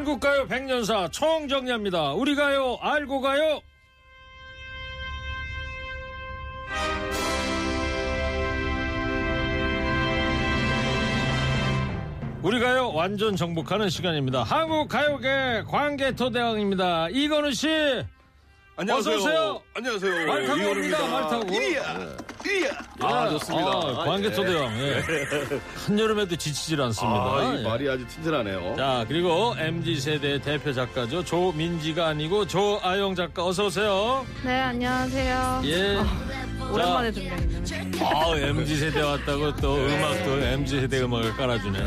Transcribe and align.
한국가요 0.00 0.46
백년사 0.46 1.08
총정리합니다. 1.08 2.14
우리 2.14 2.34
가요 2.34 2.78
알고 2.80 3.20
가요. 3.20 3.60
우리 12.42 12.58
가요 12.60 12.90
완전 12.94 13.36
정복하는 13.36 13.90
시간입니다. 13.90 14.42
한국 14.42 14.88
가요계 14.88 15.64
관계토대왕입니다. 15.68 17.10
이건우 17.10 17.52
씨. 17.52 17.68
안녕하세요. 18.80 19.14
어서 19.14 19.24
오세요. 19.26 19.62
안녕하세요. 19.74 20.26
말 20.26 20.46
타고 20.46 20.70
옵니다. 20.70 21.06
말 21.06 21.22
타고. 21.28 21.54
이야, 21.54 22.16
이야. 22.46 22.70
아, 23.00 23.28
좋습니다. 23.28 23.68
아, 23.68 24.04
관계토대왕. 24.06 24.78
예. 24.78 25.02
한여름에도 25.86 26.34
지치질 26.36 26.80
않습니다. 26.80 27.20
아, 27.20 27.52
이 27.54 27.58
예. 27.58 27.62
말이 27.62 27.90
아주 27.90 28.06
튼튼하네요. 28.06 28.76
자 28.78 29.04
그리고 29.06 29.54
MZ 29.58 30.00
세대 30.00 30.40
대표 30.40 30.72
작가죠 30.72 31.22
조민지가 31.22 32.06
아니고 32.06 32.46
조아영 32.46 33.14
작가 33.16 33.44
어서 33.44 33.66
오세요. 33.66 34.24
네, 34.42 34.58
안녕하세요. 34.58 35.60
예. 35.66 35.98
오랜만에 36.72 37.10
듣네요. 37.10 37.34
아 38.02 38.34
MZ 38.34 38.76
세대 38.76 39.02
왔다고 39.02 39.56
또 39.56 39.76
음악도 39.76 40.38
MZ 40.38 40.80
세대 40.80 41.02
음악을 41.02 41.36
깔아주네. 41.36 41.78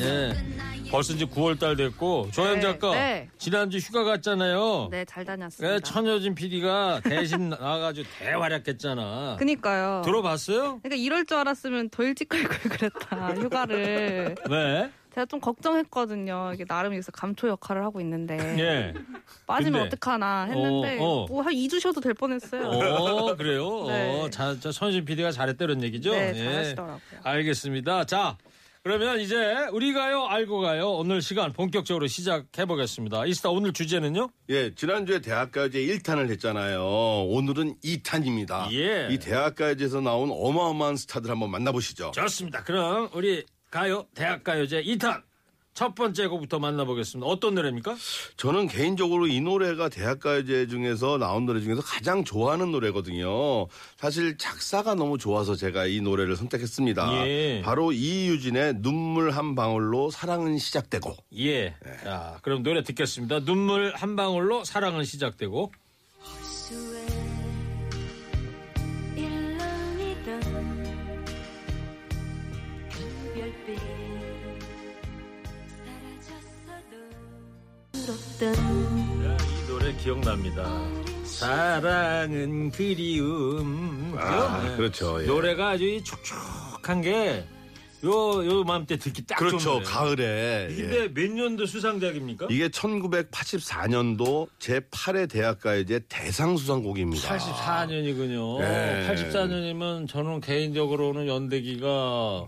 예. 0.00 0.59
벌써 0.90 1.12
이제 1.12 1.24
9월달 1.24 1.76
됐고 1.76 2.30
조아영 2.32 2.56
네, 2.56 2.60
작가 2.60 2.90
네. 2.92 3.28
지난주 3.38 3.78
휴가 3.78 4.02
갔잖아요. 4.04 4.88
네, 4.90 5.04
잘 5.04 5.24
다녔습니다. 5.24 5.74
예, 5.76 5.80
천여진 5.80 6.34
PD가 6.34 7.00
대신 7.04 7.48
나가가지고 7.50 8.08
대활약했잖아. 8.18 9.36
그니까요. 9.38 10.02
들어봤어요? 10.04 10.80
그러니까 10.82 10.96
이럴 10.96 11.24
줄 11.24 11.36
알았으면 11.38 11.90
더 11.90 12.02
일찍 12.02 12.28
갈걸 12.28 12.58
그랬다. 12.70 13.34
휴가를. 13.34 14.34
네. 14.50 14.90
제가 15.14 15.26
좀 15.26 15.40
걱정했거든요. 15.40 16.52
이게 16.54 16.64
나름 16.64 16.92
여기서 16.92 17.10
감초 17.10 17.48
역할을 17.48 17.84
하고 17.84 18.00
있는데 18.00 18.36
예. 18.60 18.94
빠지면 19.44 19.82
근데? 19.82 19.96
어떡하나 19.96 20.44
했는데 20.44 20.98
어, 21.00 21.04
어. 21.04 21.26
뭐한 21.26 21.52
2주 21.52 21.80
쉬어도 21.80 22.00
될 22.00 22.14
뻔했어요. 22.14 22.62
어 22.68 23.34
그래요. 23.34 23.86
네. 23.88 24.20
어, 24.22 24.30
자, 24.30 24.56
저 24.60 24.70
천여진 24.70 25.04
PD가 25.04 25.32
잘했다 25.32 25.64
이런 25.64 25.82
얘기죠. 25.82 26.12
네, 26.12 26.32
예. 26.36 26.44
잘하시더라고요. 26.44 27.00
알겠습니다. 27.24 28.04
자, 28.04 28.36
그러면 28.82 29.20
이제 29.20 29.36
우리 29.72 29.92
가요 29.92 30.24
알고 30.24 30.60
가요 30.60 30.92
오늘 30.92 31.20
시간 31.20 31.52
본격적으로 31.52 32.06
시작해 32.06 32.64
보겠습니다. 32.64 33.26
이스타 33.26 33.50
오늘 33.50 33.74
주제는요? 33.74 34.30
예, 34.48 34.74
지난주에 34.74 35.20
대학가요제 35.20 35.78
1탄을 35.78 36.30
했잖아요. 36.30 36.82
오늘은 37.28 37.76
2탄입니다. 37.84 38.72
예. 38.72 39.08
이 39.10 39.18
대학가요제에서 39.18 40.00
나온 40.00 40.30
어마어마한 40.32 40.96
스타들 40.96 41.30
한번 41.30 41.50
만나보시죠. 41.50 42.12
좋습니다. 42.12 42.64
그럼 42.64 43.10
우리 43.12 43.44
가요 43.70 44.06
대학 44.14 44.42
가요제 44.44 44.82
2탄 44.82 45.22
첫 45.74 45.94
번째 45.94 46.26
곡부터 46.26 46.58
만나보겠습니다. 46.58 47.26
어떤 47.26 47.54
노래입니까? 47.54 47.96
저는 48.36 48.66
개인적으로 48.66 49.26
이 49.26 49.40
노래가 49.40 49.88
대학가요제 49.88 50.66
중에서 50.66 51.16
나온 51.18 51.46
노래 51.46 51.60
중에서 51.60 51.80
가장 51.80 52.24
좋아하는 52.24 52.70
노래거든요. 52.72 53.66
사실 53.96 54.36
작사가 54.36 54.94
너무 54.94 55.16
좋아서 55.16 55.54
제가 55.54 55.86
이 55.86 56.00
노래를 56.00 56.36
선택했습니다. 56.36 57.26
예. 57.26 57.62
바로 57.64 57.92
이유진의 57.92 58.74
눈물 58.78 59.30
한 59.30 59.54
방울로 59.54 60.10
사랑은 60.10 60.58
시작되고. 60.58 61.14
예. 61.38 61.74
자, 62.02 62.38
그럼 62.42 62.62
노래 62.62 62.82
듣겠습니다. 62.82 63.44
눈물 63.44 63.92
한 63.94 64.16
방울로 64.16 64.64
사랑은 64.64 65.04
시작되고 65.04 65.72
자, 78.40 78.46
이 78.50 79.66
노래 79.68 79.94
기억납니다. 79.96 80.66
사랑은 81.24 82.70
그리움. 82.70 84.14
아. 84.18 84.76
그렇죠. 84.78 85.22
예. 85.22 85.26
노래가 85.26 85.72
아주 85.72 85.84
이 85.84 86.02
촉촉한 86.02 87.02
게 87.02 87.44
요, 88.02 88.46
요 88.46 88.64
맘때 88.64 88.96
듣기 88.96 89.26
딱 89.26 89.36
그렇죠. 89.36 89.72
노래. 89.72 89.84
가을에. 89.84 90.68
예. 90.70 90.74
근데 90.74 91.08
몇 91.12 91.30
년도 91.30 91.66
수상작입니까? 91.66 92.46
이게 92.48 92.68
1984년도 92.68 94.48
제8회 94.58 95.28
대학가요제 95.28 96.04
대상 96.08 96.56
수상곡입니다. 96.56 97.36
84년이군요. 97.36 98.60
네. 98.60 99.06
84년이면 99.06 100.08
저는 100.08 100.40
개인적으로는 100.40 101.26
연대기가 101.26 102.46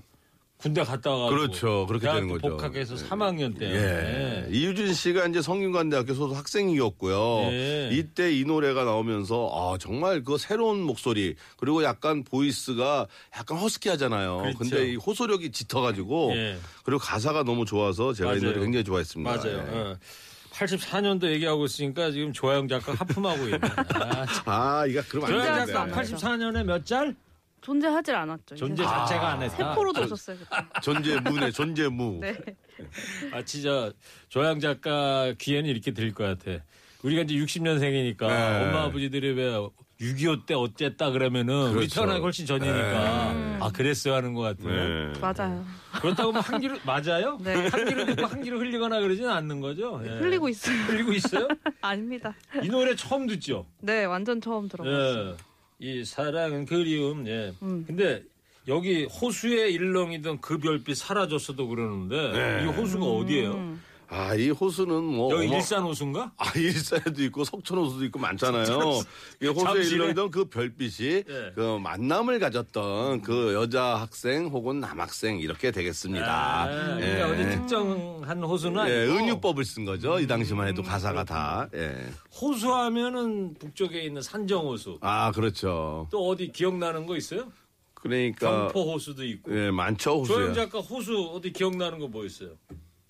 군대 0.63 0.85
갔다 0.85 1.11
와가지고 1.11 1.37
그렇죠. 1.37 1.87
그렇게 1.89 2.07
되는 2.07 2.29
거죠. 2.29 2.49
복학해서 2.57 2.95
3학년 2.95 3.59
때. 3.59 3.67
예. 3.75 4.47
이유진 4.49 4.95
씨가 4.95 5.27
이제 5.27 5.43
성균관대학교 5.43 6.15
소속 6.15 6.37
학생이었고요. 6.37 7.51
예. 7.51 7.89
이때 7.93 8.33
이 8.33 8.45
노래가 8.45 8.85
나오면서 8.85 9.51
아 9.53 9.77
정말 9.79 10.23
그 10.23 10.39
새로운 10.39 10.81
목소리 10.81 11.35
그리고 11.57 11.83
약간 11.83 12.23
보이스가 12.23 13.09
약간 13.37 13.59
허스키하잖아요. 13.59 14.39
그렇죠. 14.39 14.59
근데 14.59 14.93
이 14.93 14.95
호소력이 14.97 15.51
짙어 15.51 15.81
가지고 15.81 16.31
예. 16.37 16.57
그리고 16.85 17.01
가사가 17.01 17.43
너무 17.43 17.65
좋아서 17.65 18.13
제가 18.13 18.35
이 18.35 18.39
맞아요. 18.39 18.53
노래 18.53 18.65
굉장히 18.65 18.85
좋아했습니다. 18.85 19.31
맞아요. 19.37 19.57
예. 19.73 19.79
어. 19.79 19.97
84년도 20.53 21.25
얘기하고 21.33 21.65
있으니까 21.65 22.13
지금 22.13 22.33
조영 22.33 22.69
작가 22.69 22.93
하품하고 22.95 23.45
있네. 23.47 23.59
아, 23.95 24.27
참. 24.31 24.43
아, 24.45 24.85
이거 24.87 25.03
그럼 25.09 25.25
안 25.25 25.31
조영 25.33 25.45
되는데. 25.67 25.73
작가 25.73 26.01
84년에 26.03 26.63
몇 26.65 26.87
짤? 26.87 27.17
존재하질 27.63 28.15
않았죠. 28.15 28.57
존재 28.57 28.83
이제 28.83 28.85
자체가 28.85 29.33
안 29.33 29.43
했다. 29.43 29.57
세포로도 29.57 30.03
오셨어요. 30.03 30.37
그때. 30.37 30.81
존재무네, 30.83 31.51
존재무. 31.53 32.19
네. 32.21 32.37
아 33.33 33.43
진짜 33.45 33.91
조양 34.29 34.61
작가 34.61 35.33
귀에는 35.39 35.71
이렇게 35.71 35.93
들릴 35.93 36.13
것 36.13 36.25
같아. 36.25 36.63
우리가 37.03 37.23
이제 37.23 37.35
60년생이니까 37.35 38.27
네. 38.29 38.65
엄마 38.65 38.83
아버지들이 38.85 39.33
왜 39.33 39.53
6.25 40.01 40.47
때 40.47 40.55
어쨌다 40.55 41.11
그러면은 41.11 41.69
우리 41.69 41.75
그렇죠. 41.75 41.95
태어나기 42.01 42.21
훨씬 42.21 42.45
전이니까 42.47 43.59
아 43.61 43.71
그랬어요 43.73 44.15
하는 44.15 44.35
것 44.35 44.43
같아요. 44.43 45.13
네. 45.13 45.21
맞아요. 45.21 45.65
그렇다고 46.01 46.33
뭐 46.33 46.41
한기를 46.41 46.81
맞아요? 46.85 47.39
네. 47.43 47.69
한기를 47.69 48.07
듣고 48.07 48.27
한기를 48.27 48.59
흘리거나 48.59 49.01
그러지는 49.01 49.31
않는 49.31 49.61
거죠. 49.61 50.01
예. 50.05 50.09
흘리고 50.19 50.49
있어요. 50.49 50.77
흘리고 50.87 51.13
있어요? 51.13 51.47
아닙니다. 51.81 52.35
이 52.63 52.69
노래 52.69 52.97
처음 52.97 53.27
듣죠. 53.29 53.67
네, 53.81 54.05
완전 54.05 54.41
처음 54.41 54.69
들어봤어요. 54.69 55.37
예. 55.83 56.01
이 56.01 56.05
사랑은 56.05 56.67
그리움. 56.67 57.27
예. 57.27 57.53
음. 57.63 57.85
근데 57.87 58.23
여기 58.69 59.05
호수에 59.05 59.71
일렁이던 59.71 60.41
그 60.41 60.59
별빛 60.59 60.97
사라졌어도 60.97 61.69
그러는데 61.69 62.33
네. 62.33 62.65
이 62.65 62.67
호수가 62.67 63.05
어디예요? 63.05 63.53
음. 63.53 63.83
아, 64.15 64.35
이 64.35 64.51
호수는 64.51 65.03
뭐. 65.05 65.33
여기 65.33 65.47
어마- 65.47 65.57
일산 65.57 65.83
호수인가? 65.85 66.33
아, 66.37 66.45
일산에도 66.55 67.23
있고 67.25 67.45
석촌 67.45 67.79
호수도 67.79 68.05
있고 68.05 68.19
많잖아요. 68.19 68.67
이 69.43 69.47
호수에? 69.47 69.85
일렁이던 69.85 70.31
그 70.31 70.45
별빛이 70.51 71.09
예. 71.27 71.53
그 71.55 71.79
만남을 71.83 72.39
가졌던 72.39 73.23
그 73.23 73.55
여자 73.55 73.97
학생 73.97 74.49
혹은 74.49 74.81
남학생 74.81 75.39
이렇게 75.39 75.71
되겠습니다. 75.71 76.27
아, 76.27 76.97
예. 77.01 77.07
그러니까 77.17 77.29
어디 77.31 77.57
특정한 77.57 78.43
호수는 78.45 78.87
예, 78.87 79.07
은유법을 79.07 79.65
쓴 79.65 79.87
거죠. 79.87 80.21
이 80.21 80.27
당시만 80.27 80.69
해도 80.69 80.83
가사가 80.83 81.25
다. 81.25 81.69
예. 81.75 81.97
호수하면은 82.39 83.55
북쪽에 83.55 84.03
있는 84.03 84.21
산정호수. 84.21 84.99
아, 85.01 85.33
그렇죠. 85.33 86.07
또 86.11 86.29
어디 86.29 86.53
기억나는 86.53 87.07
거 87.07 87.17
있어요? 87.17 87.51
그러니까 87.95 88.65
경포 88.69 88.93
호수도 88.93 89.25
있고. 89.25 89.57
예, 89.59 89.71
많죠, 89.71 90.23
조영 90.25 90.49
호수에. 90.51 90.53
작가 90.55 90.81
호수 90.81 91.31
어디 91.35 91.51
기억나는 91.51 91.99
거 91.99 92.09
뭐 92.09 92.27
있어요? 92.27 92.51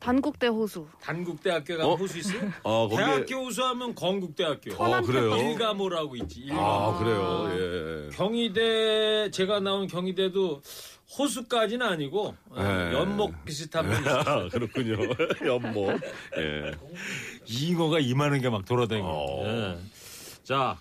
단국대 0.06 0.48
호수. 0.48 0.86
단국대학교 1.00 1.76
가면 1.76 1.86
어? 1.92 1.94
호수 1.94 2.18
있어요? 2.18 2.50
어, 2.64 2.88
거기에 2.88 3.04
대학교 3.06 3.36
호수하면 3.44 3.94
건국대학교. 3.94 4.74
어, 4.74 5.00
그래요? 5.02 5.36
일가모라고 5.36 6.16
있지. 6.16 6.40
일가모. 6.40 6.60
아, 6.60 6.98
그래요. 6.98 7.48
예. 7.54 8.16
경희대 8.16 9.30
제가 9.30 9.60
나온 9.60 9.86
경희대도 9.86 10.60
호수까지는 11.16 11.86
아니고 11.86 12.34
어, 12.50 12.62
네. 12.62 12.92
연목 12.94 13.44
비슷한 13.44 13.88
면 13.88 14.02
아, 14.08 14.48
그렇군요. 14.48 14.96
연못. 15.46 16.00
예. 16.36 16.72
잉어가 17.46 18.00
이만한 18.00 18.40
게 18.40 18.48
막 18.50 18.64
돌아다니고. 18.64 19.06
어. 19.08 19.46
예. 19.46 19.78
자, 20.42 20.76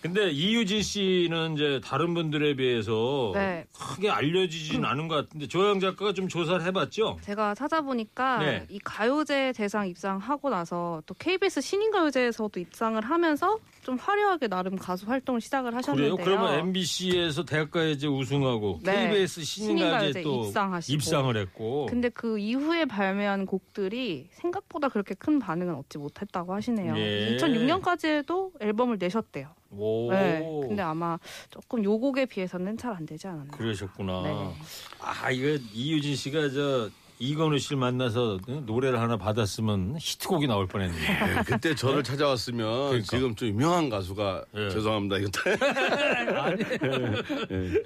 근데 0.00 0.30
이유진 0.30 0.82
씨는 0.82 1.54
이제 1.54 1.80
다른 1.82 2.14
분들에 2.14 2.54
비해서 2.54 3.32
네. 3.34 3.66
크게 3.76 4.10
알려지진 4.10 4.84
않은 4.84 5.08
것 5.08 5.16
같은데 5.16 5.48
조영 5.48 5.80
작가가 5.80 6.12
좀 6.12 6.28
조사를 6.28 6.64
해봤죠. 6.66 7.18
제가 7.22 7.54
찾아보니까 7.54 8.38
네. 8.38 8.66
이 8.68 8.78
가요제 8.78 9.54
대상 9.56 9.88
입상하고 9.88 10.50
나서 10.50 11.02
또 11.06 11.14
KBS 11.14 11.60
신인가요제에서도 11.60 12.60
입상을 12.60 13.02
하면서 13.02 13.58
좀 13.86 13.96
화려하게 13.96 14.48
나름 14.48 14.74
가수 14.74 15.06
활동을 15.06 15.40
시작을 15.40 15.70
그래요? 15.70 15.78
하셨는데요. 15.78 16.16
그러면 16.16 16.54
MBC에서 16.58 17.44
대학가요제 17.44 18.08
우승하고 18.08 18.80
네. 18.82 19.10
KBS 19.10 19.44
신인가요제 19.44 20.22
또 20.22 20.46
입상하시고. 20.46 20.92
입상을 20.92 21.36
했고. 21.36 21.86
근데 21.86 22.08
그 22.08 22.36
이후에 22.36 22.86
발매한 22.86 23.46
곡들이 23.46 24.26
생각보다 24.32 24.88
그렇게 24.88 25.14
큰 25.14 25.38
반응은 25.38 25.72
얻지 25.76 25.98
못했다고 25.98 26.52
하시네요. 26.52 26.96
예. 26.98 27.36
2006년까지도 27.36 28.60
앨범을 28.60 28.96
내셨대요. 28.98 29.50
오. 29.70 30.10
네. 30.10 30.40
근데 30.66 30.82
아마 30.82 31.16
조금 31.50 31.84
요 31.84 31.96
곡에 32.00 32.26
비해서는 32.26 32.76
잘 32.76 32.92
안 32.92 33.06
되지 33.06 33.28
않았나. 33.28 33.56
그러셨구나. 33.56 34.22
네. 34.22 34.54
아, 34.98 35.30
이거 35.30 35.62
이유진 35.72 36.16
씨가 36.16 36.48
저 36.50 36.90
이건우 37.18 37.58
씨를 37.58 37.78
만나서 37.78 38.38
노래를 38.66 39.00
하나 39.00 39.16
받았으면 39.16 39.96
히트곡이 39.98 40.46
나올 40.46 40.66
뻔했네. 40.66 40.96
예, 40.96 41.42
그때 41.44 41.74
저를 41.74 42.02
찾아왔으면 42.02 42.88
그러니까. 42.88 43.16
지금 43.16 43.34
좀 43.34 43.48
유명한 43.48 43.88
가수가 43.88 44.44
예. 44.54 44.70
죄송합니다. 44.70 45.16
이거 45.18 45.30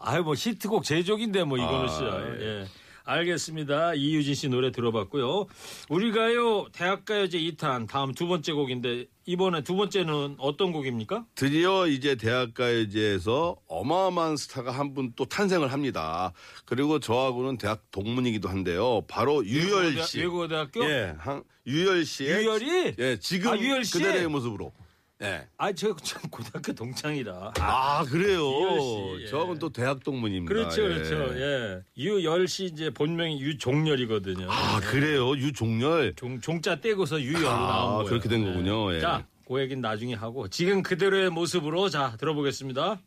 아유, 0.00 0.22
뭐 0.22 0.34
히트곡 0.34 0.84
제조기인데 0.84 1.44
뭐 1.44 1.58
이건우 1.58 1.84
아, 1.84 1.88
씨야. 1.88 2.08
예. 2.40 2.64
알겠습니다. 3.04 3.94
이유진 3.94 4.34
씨 4.34 4.48
노래 4.48 4.72
들어봤고요. 4.72 5.46
우리가요 5.88 6.66
대학가요제 6.72 7.38
2탄 7.38 7.86
다음 7.88 8.12
두 8.14 8.26
번째 8.26 8.52
곡인데 8.52 9.06
이번에 9.26 9.62
두 9.62 9.76
번째는 9.76 10.36
어떤 10.38 10.72
곡입니까? 10.72 11.24
드디어 11.34 11.86
이제 11.86 12.14
대학가요제에서 12.16 13.56
어마어마한 13.68 14.36
스타가 14.36 14.70
한 14.72 14.94
분 14.94 15.12
또 15.16 15.24
탄생을 15.26 15.70
합니다. 15.72 16.32
그리고 16.64 16.98
저하고는 16.98 17.58
대학 17.58 17.90
동문이기도 17.90 18.48
한데요. 18.48 19.02
바로 19.08 19.44
유열 19.44 20.02
씨. 20.02 20.20
외국어대학교? 20.20 20.84
예, 20.84 21.14
한, 21.18 21.42
유열 21.66 22.04
씨의 22.04 22.42
유열이? 22.44 22.94
예, 22.98 23.18
지금 23.18 23.52
아, 23.52 23.58
유열 23.58 23.84
씨? 23.84 23.92
그대로의 23.94 24.28
모습으로. 24.28 24.72
예. 25.22 25.46
아, 25.56 25.72
저참 25.72 26.22
고등학교 26.30 26.72
동창이다. 26.72 27.54
아, 27.60 28.04
그래요. 28.04 28.40
씨, 28.80 29.22
예. 29.22 29.26
저하고는 29.28 29.58
또 29.60 29.70
대학 29.70 30.02
동문입니다. 30.02 30.52
그렇죠, 30.52 30.82
예. 30.84 30.88
그렇죠. 30.88 31.40
예. 31.40 31.82
유열 31.96 32.48
씨 32.48 32.64
이제 32.64 32.90
본명이 32.90 33.40
유종렬이거든요. 33.40 34.48
아, 34.50 34.80
그래요. 34.80 35.30
유종렬. 35.36 36.14
종, 36.16 36.40
종자 36.40 36.80
떼고서 36.80 37.20
유열로 37.20 37.48
아, 37.48 37.52
나온 37.54 37.92
거예요. 37.94 38.08
그렇게 38.08 38.28
된 38.28 38.44
거군요. 38.44 38.92
예. 38.94 39.00
자, 39.00 39.24
그 39.46 39.60
얘기는 39.60 39.80
나중에 39.80 40.14
하고 40.14 40.48
지금 40.48 40.82
그대로의 40.82 41.30
모습으로 41.30 41.88
자 41.90 42.16
들어보겠습니다. 42.18 42.98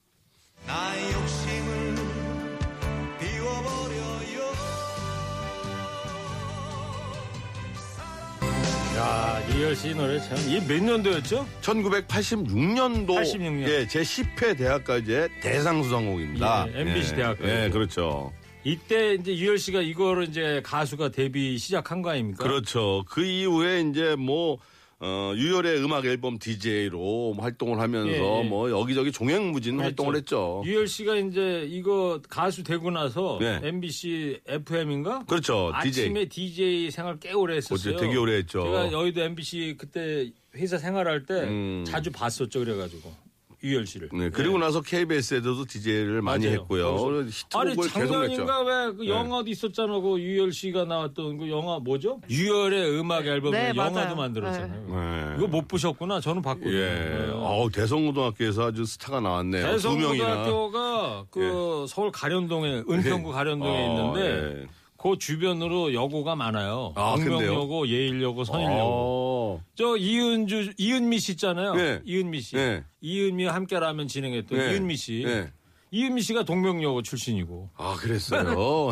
나의 0.65 1.11
욕심 1.13 1.66
야, 8.97 9.39
유열 9.53 9.75
씨 9.75 9.93
노래 9.93 10.19
참 10.19 10.35
이 10.49 10.59
몇 10.67 10.81
년도였죠? 10.83 11.45
1986년도 11.61 13.07
86년. 13.07 13.69
예, 13.69 13.87
제 13.87 14.01
10회 14.01 14.57
대학가요제 14.57 15.29
대상 15.41 15.83
수상곡입니다. 15.83 16.67
예, 16.73 16.81
MBC 16.81 17.15
대학가요제. 17.15 17.65
예, 17.65 17.69
그렇죠. 17.69 18.33
이때 18.63 19.13
이제 19.13 19.35
유열 19.37 19.59
씨가 19.59 19.81
이거를 19.81 20.27
이제 20.29 20.61
가수가 20.63 21.09
데뷔 21.09 21.57
시작한 21.59 22.01
거 22.01 22.09
아닙니까? 22.09 22.43
그렇죠. 22.43 23.03
그 23.07 23.23
이후에 23.23 23.81
이제 23.81 24.15
뭐 24.15 24.57
어, 24.99 25.31
유열의 25.35 25.83
음악 25.83 26.05
앨범 26.05 26.39
DJ로 26.39 27.35
활동을 27.37 27.79
하면서 27.79 28.09
예, 28.09 28.43
예. 28.43 28.43
뭐 28.49 28.71
여기저기 28.71 29.11
종횡무진 29.11 29.79
활동을 29.79 30.15
했죠. 30.15 30.63
유열 30.65 30.87
씨가 30.87 31.15
이제 31.17 31.67
이거 31.69 32.19
가수 32.27 32.63
되고 32.63 32.89
나서 32.89 33.37
네. 33.39 33.59
MBC 33.63 34.41
FM인가? 34.47 35.23
그렇죠. 35.25 35.69
아침에 35.71 36.25
DJ. 36.25 36.29
DJ 36.29 36.91
생활 36.91 37.19
꽤 37.19 37.31
오래 37.33 37.57
했었어요. 37.57 37.77
그렇죠. 37.95 37.99
되게 37.99 38.17
오래 38.17 38.37
했죠. 38.37 38.63
제가 38.63 38.91
여의도 38.91 39.21
MBC 39.21 39.75
그때 39.77 40.31
회사 40.55 40.79
생활할 40.79 41.25
때 41.25 41.33
음. 41.43 41.83
자주 41.85 42.11
봤었죠. 42.11 42.59
그래가지고 42.59 43.13
유열 43.63 43.87
씨를. 43.87 44.09
네, 44.13 44.29
그리고 44.29 44.57
나서 44.57 44.81
KBS에도 44.81 45.65
DJ를 45.65 46.21
많이 46.21 46.45
맞아요. 46.45 46.59
했고요. 46.59 46.95
아니 47.17 47.29
히트곡을 47.31 47.89
계속 47.89 48.21
냈죠. 48.21 48.45
작년인가 48.45 48.61
왜그 48.61 49.01
네. 49.01 49.09
영화도 49.09 49.49
있었잖아. 49.49 49.99
그 49.99 50.19
유열 50.19 50.51
씨가 50.53 50.85
나왔던 50.85 51.37
그 51.39 51.49
영화 51.49 51.79
뭐죠? 51.79 52.21
유열의 52.29 52.99
음악 52.99 53.25
앨범에 53.25 53.57
네, 53.57 53.69
영화도 53.75 53.95
맞아요. 53.95 54.15
만들었잖아요. 54.15 54.87
네. 54.87 55.35
이거 55.37 55.47
못 55.47 55.67
보셨구나. 55.67 56.19
저는 56.19 56.41
봤거든요. 56.43 56.71
예. 56.71 56.89
네. 56.89 57.31
어우, 57.33 57.71
대성고등학교에서 57.71 58.67
아주 58.67 58.85
스타가 58.85 59.19
나왔네요. 59.21 59.65
예. 59.65 59.71
대성고등학교가 59.71 61.25
그 61.31 61.85
서울 61.87 62.11
가련동에 62.11 62.83
은평구 62.89 63.31
가련동에 63.31 63.87
어, 63.87 63.89
있는데 63.89 64.61
예. 64.61 64.67
그 64.97 65.17
주변으로 65.17 65.93
여고가 65.93 66.35
많아요. 66.35 66.91
아? 66.95 67.15
광명여고, 67.15 67.87
예일여고, 67.87 68.43
선일여고. 68.43 68.79
어. 68.81 69.63
저 69.75 69.95
이은주 69.95 70.73
이은미 70.77 71.19
씨 71.19 71.33
있잖아요. 71.33 71.75
네. 71.75 72.01
이은미 72.03 72.41
씨. 72.41 72.55
네. 72.55 72.83
이은미와 73.01 73.53
함께 73.53 73.79
라면 73.79 74.07
진행했던 74.07 74.57
네. 74.57 74.71
이은미 74.73 74.95
씨. 74.95 75.23
네. 75.91 75.97
이은미 75.99 76.21
씨가 76.21 76.43
동명여고 76.43 77.01
출신이고. 77.01 77.69
아, 77.77 77.95
그랬어요. 77.99 78.91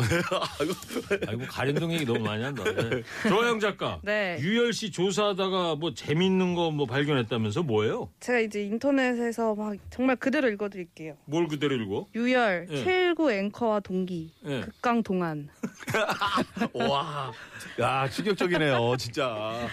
아이고. 1.28 1.44
가련동 1.48 1.92
얘기 1.92 2.04
너무 2.04 2.20
많이 2.20 2.42
한다. 2.42 2.64
네. 2.64 3.02
조영 3.28 3.60
작가. 3.60 4.00
네. 4.02 4.38
유열 4.40 4.72
씨 4.72 4.90
조사하다가 4.90 5.76
뭐 5.76 5.92
재밌는 5.94 6.54
거 6.54 6.66
뭐 6.76 6.84
발견했다면서 6.84 7.62
뭐예요? 7.62 8.10
제가 8.20 8.40
이제 8.40 8.62
인터넷에서 8.64 9.54
막 9.54 9.76
정말 9.88 10.16
그대로 10.16 10.48
읽어드릴게요. 10.50 11.16
뭘 11.26 11.46
그대로 11.48 11.74
읽어? 11.76 12.06
유열, 12.14 12.66
예. 12.70 12.84
최일구 12.84 13.30
앵커와 13.32 13.80
동기, 13.80 14.32
예. 14.46 14.60
극강 14.60 15.02
동안. 15.02 15.48
와. 16.74 17.32
야, 17.80 18.08
충격적이네요, 18.10 18.96
진짜. 18.98 19.68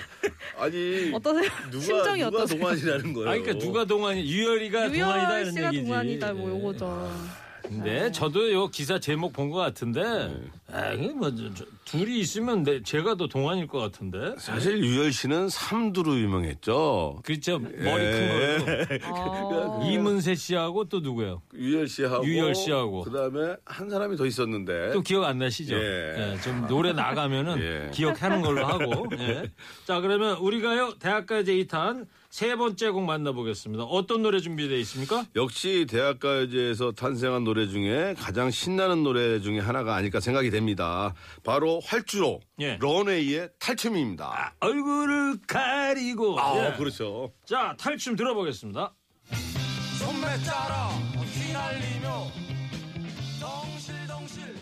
아니. 0.58 1.12
어떠세요? 1.14 1.50
누가, 1.72 1.84
심정이 1.84 2.22
누가 2.24 2.38
어떠세요? 2.38 2.60
동안이라는 2.60 3.14
거예요? 3.14 3.30
아, 3.30 3.34
그러니까 3.34 3.54
누가 3.66 3.86
동안이 3.86 4.22
유열이가 4.24 4.90
동안이다 4.92 4.98
유열 4.98 5.42
이런 5.42 5.52
씨가 5.54 5.68
얘기지. 5.68 5.84
동안이다 5.86 6.34
뭐 6.34 6.50
예. 6.52 6.56
요거죠. 6.56 7.12
근데 7.63 8.12
저도 8.12 8.51
요 8.51 8.68
기사 8.68 9.00
제목 9.00 9.31
본 9.31 9.50
것 9.50 9.57
같은데, 9.57 10.01
에이, 10.74 11.13
뭐, 11.13 11.33
저, 11.33 11.51
저, 11.54 11.65
둘이 11.86 12.19
있으면 12.19 12.63
내, 12.63 12.83
제가 12.83 13.15
더 13.15 13.27
동안일 13.27 13.68
것 13.68 13.80
같은데. 13.80 14.36
사실 14.38 14.83
유열 14.83 15.13
씨는 15.13 15.48
삼두로 15.48 16.19
유명했죠. 16.19 17.21
그렇죠. 17.24 17.60
머리 17.60 18.04
큰 18.04 18.60
걸로. 18.60 19.05
아. 19.82 19.86
이문세 19.86 20.36
씨하고 20.36 20.89
또 20.89 21.00
누구예요? 21.00 21.41
유열 21.53 21.88
씨하고. 21.88 22.25
유열 22.25 22.53
씨하고. 22.53 23.03
그 23.03 23.12
다음에 23.12 23.55
한 23.65 23.89
사람이 23.89 24.17
더 24.17 24.25
있었는데. 24.25 24.91
또 24.91 25.01
기억 25.01 25.24
안 25.24 25.38
나시죠? 25.38 25.75
예. 25.75 26.34
예, 26.34 26.41
좀 26.41 26.67
노래 26.67 26.91
나가면은 26.91 27.60
예. 27.88 27.91
기억하는 27.91 28.41
걸로 28.41 28.65
하고. 28.65 29.08
예. 29.20 29.50
자, 29.86 30.01
그러면 30.01 30.36
우리가요, 30.38 30.96
대학가요제 31.00 31.53
2탄 31.65 32.08
세 32.34 32.56
번째 32.56 32.90
곡 32.90 33.04
만나보겠습니다. 33.04 33.84
어떤 33.84 34.24
노래 34.24 34.40
준비되어 34.40 34.75
있습니까? 34.80 35.24
역시 35.36 35.86
대학가요제에서 35.88 36.94
탄생한 36.94 37.44
노래 37.44 37.68
중에 37.68 38.16
가장 38.18 38.50
신나는 38.50 39.04
노래 39.04 39.40
중에 39.40 39.60
하나가 39.60 39.94
아닐까 39.94 40.20
생각이 40.20 40.50
됩니다. 40.50 41.13
바로 41.44 41.80
활주로 41.82 42.42
예. 42.60 42.78
런웨이의 42.82 43.50
탈춤입니다. 43.60 44.56
얼굴을 44.62 45.42
가리고. 45.46 46.40
아, 46.40 46.72
예. 46.74 46.75
그렇죠. 46.75 47.32
자, 47.46 47.75
탈춤 47.78 48.16
들어보겠습니다. 48.16 48.96
손매 50.00 50.28
따라 50.44 50.88
휘날리며 51.38 52.32
덩실덩실 53.40 54.56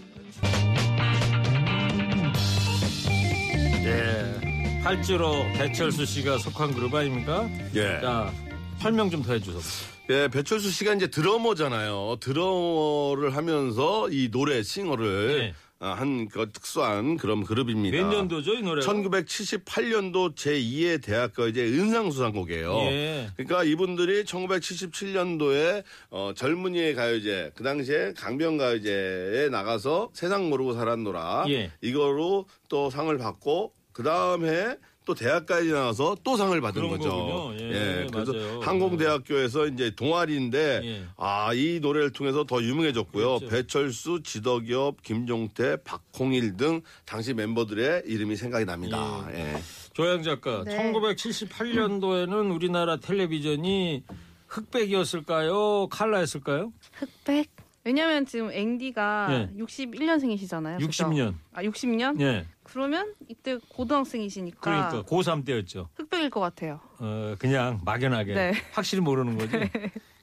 예. 3.85 4.50
팔찌로 4.83 5.43
배철수 5.53 6.05
씨가 6.05 6.39
속한 6.39 6.73
그룹 6.73 6.93
아닙니까? 6.95 7.47
예. 7.75 7.99
자, 8.01 8.31
설명 8.79 9.09
좀 9.11 9.21
더 9.21 9.33
해주세요. 9.33 9.61
예, 10.09 10.27
배철수 10.27 10.71
씨가 10.71 10.95
이제 10.95 11.07
드러머잖아요. 11.07 12.17
드러머를 12.19 13.35
하면서 13.35 14.09
이 14.09 14.29
노래 14.31 14.63
싱어를 14.63 15.37
예. 15.39 15.53
아, 15.83 15.93
한그 15.93 16.51
특수한 16.51 17.17
그런 17.17 17.43
그룹입니다. 17.43 17.95
몇 17.97 18.07
년도죠 18.07 18.53
이 18.55 18.61
노래가? 18.61 18.91
1978년도 18.91 20.35
제2의 20.35 21.03
대학가요제 21.03 21.63
은상수상곡이에요. 21.63 22.77
예. 22.91 23.29
그러니까 23.37 23.63
이분들이 23.63 24.23
1977년도에 24.23 25.83
어, 26.09 26.31
젊은이의 26.35 26.95
가요제 26.95 27.51
그 27.55 27.63
당시에 27.63 28.13
강변가요제에 28.17 29.49
나가서 29.49 30.09
세상 30.13 30.49
모르고 30.49 30.73
살았노라 30.73 31.45
예. 31.49 31.71
이거로 31.81 32.45
또 32.67 32.89
상을 32.89 33.15
받고 33.17 33.73
그 33.91 34.03
다음에 34.03 34.75
또 35.03 35.15
대학까지 35.15 35.71
나와서 35.71 36.15
또 36.23 36.37
상을 36.37 36.59
받은 36.61 36.87
거죠. 36.87 37.09
거군요. 37.09 37.59
예, 37.59 38.07
그래서 38.11 38.33
맞아요. 38.33 38.59
항공대학교에서 38.61 39.67
이제 39.67 39.91
동아리인데 39.95 40.81
예. 40.83 41.05
아이 41.17 41.79
노래를 41.81 42.11
통해서 42.11 42.43
더 42.43 42.61
유명해졌고요. 42.61 43.39
그렇죠. 43.39 43.47
배철수, 43.47 44.21
지덕엽, 44.23 45.01
김종태, 45.01 45.77
박홍일 45.83 46.55
등 46.55 46.81
당시 47.05 47.33
멤버들의 47.33 48.03
이름이 48.05 48.35
생각이 48.35 48.65
납니다. 48.65 49.27
예. 49.33 49.55
조양 49.93 50.21
작가, 50.21 50.63
네. 50.63 50.77
1978년도에는 50.93 52.55
우리나라 52.55 52.97
텔레비전이 52.97 54.03
흑백이었을까요? 54.47 55.87
칼라였을까요? 55.87 56.71
흑백. 56.93 57.49
왜냐면 57.83 58.27
지금 58.27 58.51
앵디가 58.51 59.27
예. 59.31 59.49
61년생이시잖아요. 59.57 60.79
60년. 60.79 61.33
아 61.51 61.63
60년? 61.63 62.21
예. 62.21 62.45
그러면 62.71 63.13
이때 63.27 63.57
고등학생이시니까 63.69 64.59
그러니까 64.61 65.03
고3 65.03 65.45
때였죠. 65.45 65.89
흑백일 65.95 66.29
것 66.29 66.39
같아요. 66.39 66.79
어, 66.99 67.35
그냥 67.37 67.81
막연하게 67.83 68.33
네. 68.33 68.53
확실히 68.71 69.01
모르는 69.01 69.37
거지. 69.37 69.51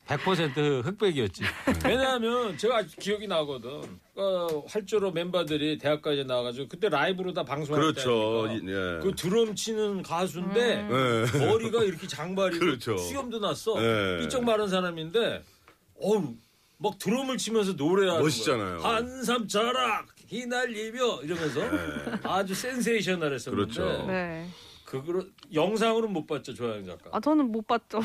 100% 0.06 0.82
흑백이었지. 0.86 1.42
왜냐하면 1.84 2.56
제가 2.56 2.78
아직 2.78 2.98
기억이 2.98 3.26
나거든. 3.26 3.82
어, 4.16 4.64
활주로 4.66 5.12
멤버들이 5.12 5.76
대학까지 5.76 6.24
나와가지고 6.24 6.68
그때 6.68 6.88
라이브로 6.88 7.34
다 7.34 7.44
방송할 7.44 7.82
그렇죠. 7.82 8.48
예. 8.50 9.00
그 9.02 9.12
드럼 9.14 9.54
치는 9.54 10.02
가수인데 10.02 10.88
예. 10.90 11.38
머리가 11.46 11.84
이렇게 11.84 12.06
장발이고 12.06 12.58
그렇죠. 12.58 12.96
수염도 12.96 13.40
났어. 13.40 13.76
예. 13.84 14.22
삐쩍 14.22 14.42
마른 14.44 14.68
사람인데 14.68 15.44
어우 16.00 16.34
막 16.78 16.98
드럼을 16.98 17.36
치면서 17.36 17.72
노래하는 17.74 18.22
멋있잖아요. 18.22 18.78
거야. 18.78 18.94
한삼 18.94 19.46
자락 19.46 20.06
휘날리며 20.28 21.22
이러면서 21.22 21.60
아주 22.22 22.54
센세이셔널했었는데 22.54 23.72
네. 23.72 23.74
그렇죠. 23.80 24.06
네. 24.06 24.46
그거를 24.84 25.30
영상으로는 25.52 26.12
못 26.12 26.26
봤죠 26.26 26.54
조양 26.54 26.84
작가. 26.84 27.10
아 27.12 27.20
저는 27.20 27.50
못 27.52 27.66
봤죠. 27.66 27.98
어. 27.98 28.02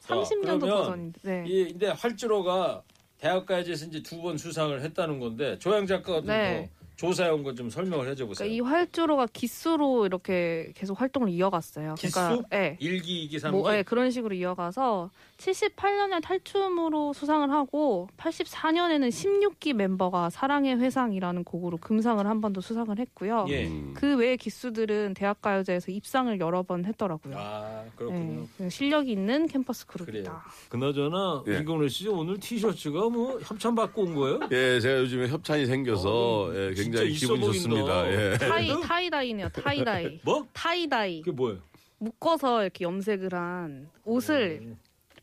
자, 0.00 0.14
30년도 0.14 0.60
그러면 0.60 0.68
버전인데. 0.68 1.20
네. 1.22 1.44
이 1.46 1.64
근데 1.72 1.88
활주로가 1.88 2.82
대학가에서 3.18 3.86
이제 3.86 4.02
두 4.02 4.20
번 4.20 4.36
수상을 4.38 4.80
했다는 4.80 5.20
건데 5.20 5.58
조양 5.58 5.86
작가가 5.86 6.18
좀 6.18 6.26
네. 6.28 6.70
더 6.74 6.81
조사해온 7.02 7.42
거좀 7.42 7.68
설명을 7.68 8.08
해줘 8.08 8.26
보세요. 8.26 8.46
그러니까 8.48 8.54
이 8.54 8.60
활주로가 8.60 9.26
기수로 9.32 10.06
이렇게 10.06 10.72
계속 10.76 11.00
활동을 11.00 11.30
이어갔어요. 11.30 11.94
기수? 11.94 12.14
그러니까 12.14 12.46
네. 12.50 12.76
일기 12.80 13.24
이기 13.24 13.38
삼기. 13.40 13.56
뭐, 13.58 13.70
네, 13.72 13.82
그런 13.82 14.10
식으로 14.12 14.34
이어가서 14.36 15.10
78년에 15.38 16.22
탈춤으로 16.22 17.12
수상을 17.12 17.50
하고 17.50 18.08
84년에는 18.16 19.08
16기 19.08 19.72
멤버가 19.72 20.30
사랑의 20.30 20.76
회상이라는 20.78 21.42
곡으로 21.44 21.76
금상을 21.78 22.24
한 22.26 22.40
번 22.40 22.52
더 22.52 22.60
수상을 22.60 22.98
했고요. 22.98 23.46
예. 23.48 23.66
음. 23.66 23.94
그 23.96 24.16
외의 24.16 24.36
기수들은 24.36 25.14
대학가요제에서 25.14 25.90
입상을 25.90 26.38
여러 26.40 26.62
번 26.62 26.84
했더라고요. 26.84 27.34
아 27.38 27.84
그렇군요. 27.96 28.46
네, 28.58 28.68
실력이 28.68 29.10
있는 29.12 29.46
캠퍼스 29.46 29.86
그룹이다. 29.86 30.30
그래요. 30.30 30.40
그나저나 30.68 31.44
예. 31.46 31.58
김경래 31.58 31.88
씨 31.88 32.08
오늘 32.08 32.38
티셔츠가 32.38 33.08
뭐 33.08 33.38
협찬 33.40 33.74
받고 33.74 34.02
온 34.02 34.14
거예요? 34.14 34.40
예, 34.50 34.80
제가 34.80 34.98
요즘에 35.00 35.28
협찬이 35.28 35.64
생겨서 35.66 36.10
어, 36.50 36.54
예, 36.54 36.74
진짜 36.74 36.91
굉장히 36.92 37.12
기분이 37.12 37.40
보인다. 37.40 37.52
좋습니다. 37.58 38.12
예. 38.12 38.38
타이 38.38 38.80
타이다이네요. 38.82 39.48
타이다이. 39.48 40.20
뭐? 40.22 40.46
타이다이. 40.52 41.22
그게 41.22 41.32
뭐예요? 41.32 41.60
묶어서 41.98 42.62
이렇게 42.62 42.84
염색을 42.84 43.32
한 43.34 43.88
옷을 44.04 44.76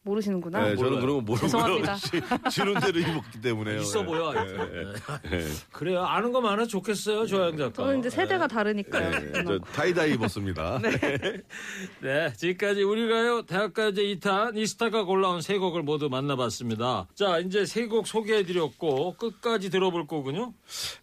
모르시는구나. 0.03 0.71
예, 0.71 0.75
저는. 0.75 0.99
그런 1.01 1.15
거 1.15 1.21
모르고요. 1.21 1.37
죄송합니다. 1.39 1.97
지는 2.49 2.73
대로 2.79 2.99
입었기 2.99 3.41
때문에요. 3.41 3.81
있어 3.81 4.03
보여. 4.03 4.31
예, 4.33 4.37
하여튼. 4.37 4.93
예. 5.25 5.29
네. 5.37 5.45
그래요. 5.71 6.03
아는 6.03 6.31
거 6.31 6.41
많아 6.41 6.65
좋겠어요, 6.65 7.25
조양 7.25 7.57
작가. 7.57 7.73
저는 7.83 7.99
이제 7.99 8.09
세대가 8.09 8.47
네. 8.47 8.53
다르니까요. 8.55 9.11
예, 9.35 9.43
저 9.43 9.59
tie-dye 9.59 10.13
입었습니다. 10.13 10.79
네, 12.01 12.33
지금까지 12.37 12.83
우리가요 12.83 13.41
대학가요제 13.43 14.01
2탄 14.03 14.57
이스타가 14.57 15.03
골라온 15.03 15.41
세 15.41 15.57
곡을 15.57 15.83
모두 15.83 16.09
만나봤습니다. 16.09 17.07
자, 17.15 17.39
이제 17.39 17.65
세 17.65 17.89
곡 17.89 18.05
소개해드렸고 18.05 19.15
끝까지 19.17 19.71
들어볼 19.71 20.05
거군요. 20.05 20.53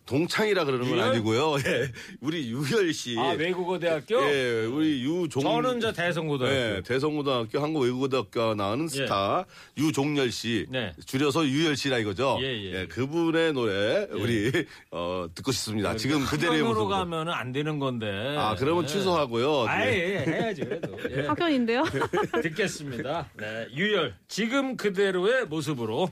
동창이라 0.07 0.65
그러는 0.65 0.89
건 0.89 0.99
유열? 0.99 1.09
아니고요. 1.09 1.57
예, 1.67 1.91
우리 2.21 2.49
유열 2.51 2.93
씨. 2.93 3.19
아 3.19 3.31
외국어 3.33 3.79
대학교? 3.81 4.15
예, 4.23 4.65
우리 4.67 5.03
유종. 5.03 5.43
저는 5.43 5.81
저 5.81 5.93
대성고등학교. 5.93 6.55
예, 6.57 6.83
대성고등학교 6.87 7.59
한국 7.61 7.81
외국어대학교 7.81 8.55
나오는 8.55 8.86
스타 8.89 9.45
유종열 9.77 10.31
씨 10.31 10.67
네. 10.71 10.93
줄여서 11.05 11.47
유열 11.47 11.77
씨라 11.77 11.99
이거죠. 11.99 12.39
예, 12.41 12.47
예. 12.73 12.87
그분의 12.87 13.53
노래 13.53 14.07
우리 14.13 14.51
어, 14.91 15.27
듣고 15.35 15.53
싶습니다. 15.53 15.97
지금 15.97 16.25
그대로의 16.25 16.61
학원으로 16.61 16.85
모습으로. 16.85 16.99
가면은 16.99 17.33
안 17.33 17.53
되는 17.53 17.79
건데. 17.79 18.37
아 18.39 18.55
그러면 18.57 18.87
네. 18.87 18.93
취소하고요. 18.93 19.67
아예 19.69 20.25
해야지 20.27 20.63
그래도. 20.63 20.97
예. 21.11 21.27
학연인데요. 21.27 21.85
듣겠습니다. 22.43 23.31
네, 23.39 23.67
유열 23.75 24.15
지금 24.29 24.77
그대로의 24.77 25.47
모습으로. 25.47 26.11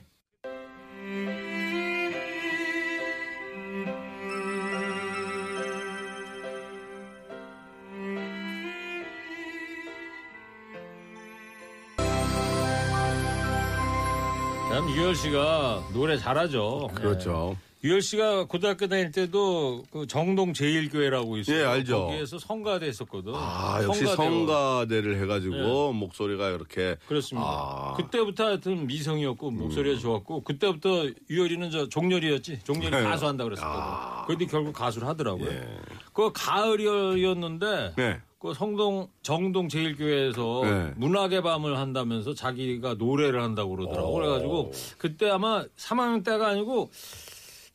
참 14.75 14.89
유열 14.89 15.15
씨가 15.15 15.87
노래 15.93 16.17
잘하죠. 16.17 16.89
그렇죠. 16.93 17.55
유열 17.81 18.01
씨가 18.01 18.43
고등학교 18.47 18.87
다닐 18.87 19.09
때도 19.09 19.85
그 19.89 20.05
정동 20.05 20.51
제일교회라고 20.51 21.37
있어요. 21.37 21.61
예, 21.61 21.63
알죠. 21.63 22.07
거기에서 22.07 22.39
성가대 22.39 22.85
했었거든. 22.87 23.31
아 23.33 23.79
역시 23.83 24.05
성가대로. 24.05 24.15
성가대를 24.45 25.21
해가지고 25.21 25.93
목소리가 25.93 26.49
이렇게 26.49 26.97
그렇습니다. 27.07 27.47
아. 27.47 27.93
그때부터 27.95 28.47
하여튼 28.47 28.85
미성이었고 28.85 29.49
목소리가 29.49 29.97
좋았고 29.97 30.43
그때부터 30.43 31.07
유열이는 31.29 31.71
저 31.71 31.87
종렬이었지. 31.87 32.59
종렬이 32.65 32.91
네. 32.91 33.01
가수 33.01 33.27
한다 33.27 33.45
그랬었거든. 33.45 33.79
아. 33.81 34.23
그런데 34.25 34.45
결국 34.45 34.73
가수를 34.73 35.07
하더라고요. 35.07 35.51
예. 35.51 35.65
그 36.11 36.31
가을이었는데 36.33 37.93
네. 37.95 38.19
그 38.39 38.53
성동 38.53 39.07
정동 39.21 39.69
제일교회에서 39.69 40.61
네. 40.63 40.93
문학의 40.97 41.41
밤을 41.41 41.77
한다면서 41.77 42.33
자기가 42.33 42.95
노래를 42.95 43.41
한다고 43.41 43.75
그러더라고. 43.75 44.13
그래가지고 44.13 44.71
그때 44.97 45.29
아마 45.29 45.63
3학년 45.77 46.23
때가 46.23 46.49
아니고 46.49 46.91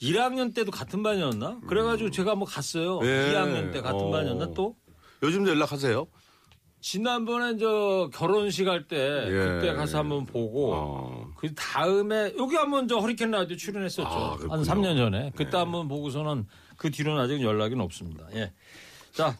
1학년 0.03 0.55
때도 0.55 0.71
같은 0.71 1.03
반이었나? 1.03 1.61
그래가지고 1.67 2.11
제가 2.11 2.33
한번 2.33 2.47
갔어요. 2.47 3.01
예. 3.03 3.33
2학년 3.33 3.73
때 3.73 3.81
같은 3.81 4.01
어. 4.01 4.11
반이었나 4.11 4.53
또? 4.53 4.77
요즘도 5.23 5.51
연락하세요? 5.51 6.07
지난번에 6.83 7.59
저 7.59 8.09
결혼식 8.15 8.67
할때 8.67 8.97
예. 8.97 9.31
그때 9.31 9.75
가서 9.75 9.99
한번 9.99 10.25
보고 10.25 10.73
어. 10.75 11.27
그 11.37 11.55
다음에 11.55 12.33
여기 12.39 12.57
한번 12.57 12.89
저 12.89 12.99
허리케인 12.99 13.31
라디오 13.31 13.57
출연했었죠. 13.57 14.09
아, 14.09 14.31
한 14.33 14.39
그렇군요. 14.39 14.63
3년 14.63 14.97
전에. 14.97 15.33
그때 15.35 15.57
한번 15.57 15.89
보고서는 15.89 16.47
그 16.77 16.91
뒤로는 16.91 17.23
아직 17.23 17.43
연락이 17.43 17.75
없습니다. 17.79 18.27
예. 18.35 18.53
자. 19.13 19.37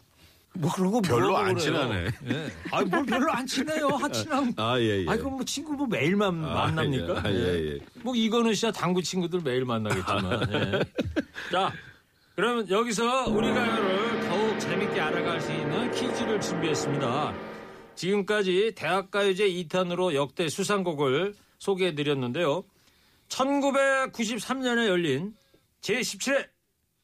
뭐 0.53 0.71
그런 0.73 0.91
거 0.91 1.01
별로 1.01 1.37
안. 1.37 1.55
친하네. 1.55 2.07
예. 2.29 2.51
아니 2.71 2.89
뭘 2.89 3.05
별로 3.05 3.31
안 3.31 3.45
친해요. 3.47 3.87
하친한. 3.87 4.53
아 4.57 4.77
예, 4.79 5.03
예. 5.03 5.05
아이 5.07 5.17
그뭐 5.17 5.43
친구 5.45 5.73
뭐 5.73 5.87
매일 5.87 6.15
만, 6.15 6.43
아, 6.43 6.65
만납니까? 6.65 7.23
예, 7.29 7.33
예, 7.33 7.73
예. 7.73 7.79
뭐 8.03 8.15
이거는 8.15 8.53
진짜 8.53 8.71
당구 8.71 9.01
친구들 9.01 9.41
매일 9.43 9.63
만나겠지만. 9.65 10.53
예. 10.53 10.79
자, 11.51 11.71
그러면 12.35 12.69
여기서 12.69 13.29
우리가 13.29 13.65
이거를 13.65 14.19
더욱 14.27 14.59
재밌게 14.59 14.99
알아갈 14.99 15.39
수 15.41 15.51
있는 15.51 15.91
퀴즈를 15.91 16.41
준비했습니다. 16.41 17.33
지금까지 17.95 18.73
대학가요제 18.75 19.47
2탄으로 19.49 20.13
역대 20.15 20.49
수상곡을 20.49 21.33
소개해드렸는데요. 21.59 22.63
1993년에 23.29 24.87
열린 24.87 25.33
제17회 25.81 26.47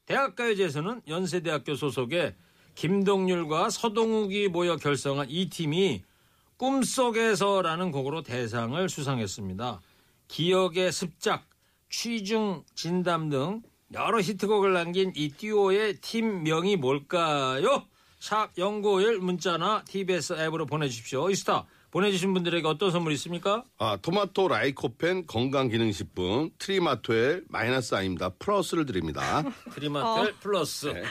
대학가요제에서는 0.06 1.02
연세대학교 1.08 1.76
소속의 1.76 2.36
김동률과 2.78 3.72
서동욱이 3.72 4.50
모여 4.50 4.76
결성한 4.76 5.32
이 5.32 5.50
팀이 5.50 6.04
꿈속에서라는 6.58 7.92
곡으로 7.92 8.22
대상을 8.22 8.88
수상했습니다. 8.88 9.82
기억의 10.28 10.92
습작, 10.92 11.48
취중, 11.90 12.64
진담 12.76 13.30
등 13.30 13.64
여러 13.94 14.22
히트곡을 14.22 14.74
남긴 14.74 15.12
이 15.16 15.30
듀오의 15.30 16.02
팀명이 16.02 16.76
뭘까요? 16.76 17.88
샵 18.20 18.52
연구일 18.60 19.20
문자나 19.20 19.84
TBS 19.86 20.34
앱으로 20.34 20.68
보내주십시오. 20.68 21.32
이스타 21.32 21.66
보내주신 21.92 22.34
분들에게 22.34 22.68
어떤 22.68 22.92
선물 22.92 23.14
있습니까? 23.14 23.64
아, 23.78 23.98
토마토 24.02 24.50
라이코펜 24.50 25.26
건강기능식품 25.26 26.52
트리마토엘 26.60 27.46
마이너스 27.50 27.96
아닙니다. 27.96 28.30
플러스를 28.40 28.86
드립니다. 28.86 29.44
트리마텔 29.74 30.34
플러스. 30.40 30.88
예. 30.88 31.04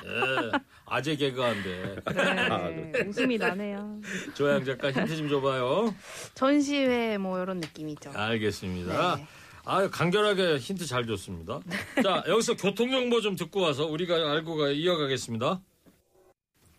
아재 0.84 1.16
개그한데. 1.16 1.96
네, 2.14 2.92
웃음이 3.06 3.38
나네요. 3.38 4.00
조양 4.34 4.64
작가 4.64 4.92
힌트 4.92 5.16
좀 5.16 5.28
줘봐요. 5.28 5.94
전시회 6.34 7.18
뭐 7.18 7.42
이런 7.42 7.58
느낌이죠. 7.58 8.10
알겠습니다. 8.14 9.16
네. 9.16 9.26
아 9.64 9.88
간결하게 9.88 10.58
힌트 10.58 10.86
잘 10.86 11.06
줬습니다. 11.06 11.58
자 12.02 12.22
여기서 12.28 12.54
교통 12.56 12.90
정보 12.92 13.20
좀 13.20 13.34
듣고 13.34 13.60
와서 13.62 13.84
우리가 13.86 14.14
알고 14.14 14.56
가 14.56 14.68
이어가겠습니다. 14.70 15.60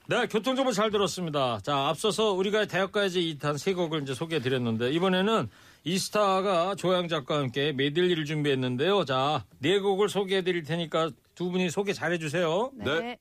네, 0.09 0.25
교통 0.27 0.55
정보 0.55 0.71
잘 0.71 0.89
들었습니다. 0.89 1.59
자, 1.63 1.89
앞서서 1.89 2.31
우리가 2.31 2.65
대학가야지 2.65 3.37
2탄 3.37 3.57
세 3.57 3.73
곡을 3.73 4.03
이제 4.03 4.13
소개해 4.13 4.41
드렸는데 4.41 4.89
이번에는 4.91 5.49
이스타가 5.83 6.75
조양 6.75 7.09
작가와 7.09 7.41
함께 7.41 7.73
메들리를 7.73 8.23
준비했는데요. 8.23 9.03
자, 9.03 9.43
네 9.59 9.79
곡을 9.79 10.07
소개해 10.07 10.43
드릴 10.43 10.63
테니까 10.63 11.09
두 11.35 11.51
분이 11.51 11.69
소개 11.69 11.91
잘 11.91 12.13
해 12.13 12.17
주세요. 12.19 12.71
네. 12.75 13.17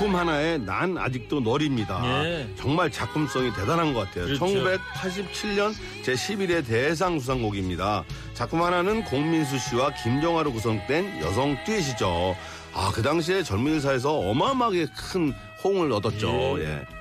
작품 0.00 0.16
하나에 0.16 0.56
난 0.56 0.96
아직도 0.96 1.40
널입니다. 1.40 2.24
예. 2.24 2.48
정말 2.56 2.90
작품성이 2.90 3.52
대단한 3.52 3.92
것 3.92 4.08
같아요. 4.08 4.24
그렇죠. 4.24 4.46
1987년 4.46 5.74
제11회 6.02 6.66
대상 6.66 7.18
수상곡입니다. 7.18 8.04
작품 8.32 8.62
하나는 8.62 9.04
공민수 9.04 9.58
씨와 9.58 9.92
김정아로 10.02 10.54
구성된 10.54 11.20
여성 11.20 11.54
듀엣이죠. 11.66 12.34
아, 12.72 12.90
그 12.94 13.02
당시에 13.02 13.42
젊은이 13.42 13.80
사에서 13.80 14.20
어마어마하게 14.20 14.86
큰 14.96 15.34
호응을 15.62 15.92
얻었죠. 15.92 16.58
예. 16.60 16.64
예. 16.64 16.99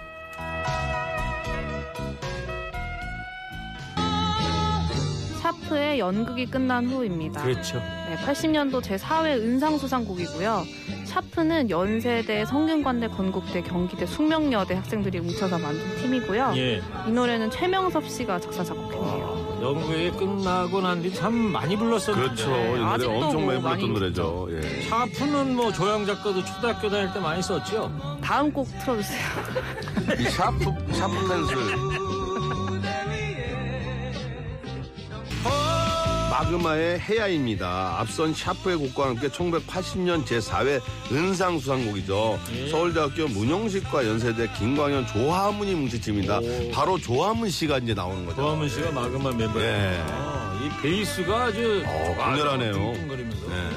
연극이 5.99 6.45
끝난 6.45 6.85
후입니다. 6.87 7.41
그렇죠. 7.43 7.77
네, 7.77 8.15
80년도 8.25 8.81
제4회 8.81 9.37
은상수상곡이고요. 9.37 10.63
샤프는 11.05 11.69
연세대, 11.69 12.45
성균관대, 12.45 13.07
건국대, 13.09 13.61
경기대, 13.61 14.05
숙명여대 14.05 14.75
학생들이 14.75 15.19
뭉쳐서 15.21 15.57
만든 15.59 15.81
팀이고요. 16.01 16.53
예. 16.55 16.81
이 17.07 17.11
노래는 17.11 17.51
최명섭 17.51 18.07
씨가 18.09 18.39
작사 18.39 18.63
작곡했네요. 18.63 19.49
연극이 19.61 20.09
끝나고 20.11 20.79
난 20.81 21.01
뒤 21.01 21.13
참 21.13 21.33
많이 21.33 21.75
불렀었는데. 21.75 22.21
그렇죠. 22.35 22.49
이 22.49 22.79
노래 22.79 22.83
아직도 22.83 23.11
엄청 23.11 23.41
뭐 23.45 23.53
많이 23.53 23.61
많이 23.61 23.87
불렀던 23.87 23.93
노래죠. 23.93 24.47
예. 24.51 24.81
샤프는 24.87 25.55
뭐 25.55 25.71
조양 25.73 26.05
작가도 26.05 26.43
초등학교 26.45 26.89
다닐 26.89 27.11
때 27.13 27.19
많이 27.19 27.41
썼죠. 27.41 27.91
다음 28.23 28.51
곡 28.53 28.67
틀어주세요. 28.79 29.19
이 30.19 30.23
샤프, 30.29 30.63
샤프 30.93 31.27
펜슬. 31.27 31.57
마그마의 36.39 36.99
해야입니다. 37.01 37.99
앞선 37.99 38.33
샤프의 38.33 38.77
곡과 38.77 39.09
함께 39.09 39.27
1980년 39.27 40.23
제4회 40.25 40.81
은상수상곡이죠. 41.11 42.39
예. 42.53 42.69
서울대학교 42.69 43.27
문용식과 43.27 44.05
연세대 44.07 44.49
김광현 44.57 45.07
조화문이 45.07 45.75
뭉치집니다. 45.75 46.39
오. 46.39 46.71
바로 46.71 46.97
조화문 46.97 47.49
씨가 47.49 47.79
이제 47.79 47.93
나오는 47.93 48.25
거죠. 48.25 48.41
조화문 48.41 48.69
씨가 48.69 48.91
마그마 48.91 49.31
멤버예요. 49.31 49.69
예. 49.69 50.03
아, 50.07 50.59
이 50.63 50.81
베이스가 50.81 51.45
아주 51.45 51.83
어, 51.85 52.15
강렬하네요. 52.17 52.73
네. 52.93 53.69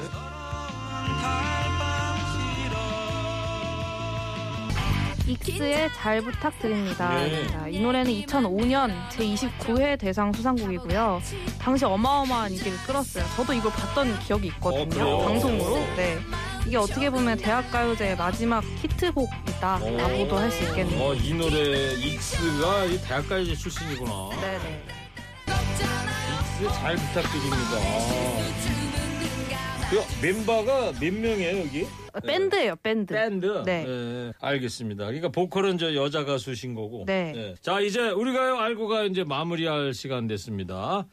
익스의 5.27 5.91
잘 5.95 6.21
부탁드립니다. 6.21 7.15
네. 7.25 7.47
자, 7.49 7.69
이 7.69 7.81
노래는 7.81 8.11
2005년 8.13 9.09
제29회 9.11 9.99
대상 9.99 10.33
수상곡이고요. 10.33 11.21
당시 11.61 11.85
어마어마한 11.85 12.53
인기를 12.53 12.77
끌었어요. 12.87 13.25
저도 13.37 13.53
이걸 13.53 13.73
봤던 13.73 14.19
기억이 14.21 14.49
어, 14.49 14.53
있거든요. 14.55 14.89
그래요? 14.89 15.19
방송으로. 15.21 15.77
네. 15.97 16.19
이게 16.67 16.77
어떻게 16.77 17.11
보면 17.11 17.39
대학가요제의 17.39 18.17
마지막 18.17 18.63
히트곡이다라고도 18.83 20.37
할 20.39 20.51
수 20.51 20.63
있겠네요. 20.65 21.03
어, 21.03 21.15
이 21.15 21.33
노래 21.35 21.95
익스가 21.95 22.85
이 22.85 23.01
대학가요제 23.03 23.55
출신이구나. 23.57 24.13
네네. 24.41 24.83
익스 25.49 26.75
잘 26.79 26.97
부탁드립니다. 26.97 28.82
그 29.93 29.99
멤버가 30.27 30.93
몇 30.99 31.13
명이에요 31.13 31.59
여기? 31.61 31.83
어, 32.15 32.21
밴드예요, 32.21 32.77
밴드. 32.77 33.13
밴드. 33.13 33.63
네. 33.67 33.85
예, 33.87 34.33
알겠습니다. 34.41 35.05
그러니까 35.05 35.29
보컬은 35.29 35.77
저 35.77 35.95
여자 35.95 36.25
가수신 36.25 36.75
거고. 36.75 37.05
네. 37.07 37.33
예. 37.37 37.55
자 37.61 37.79
이제 37.81 38.09
우리가 38.09 38.65
알고가 38.65 39.05
이제 39.05 39.23
마무리할 39.25 39.93
시간 39.93 40.27
됐습니다. 40.29 41.07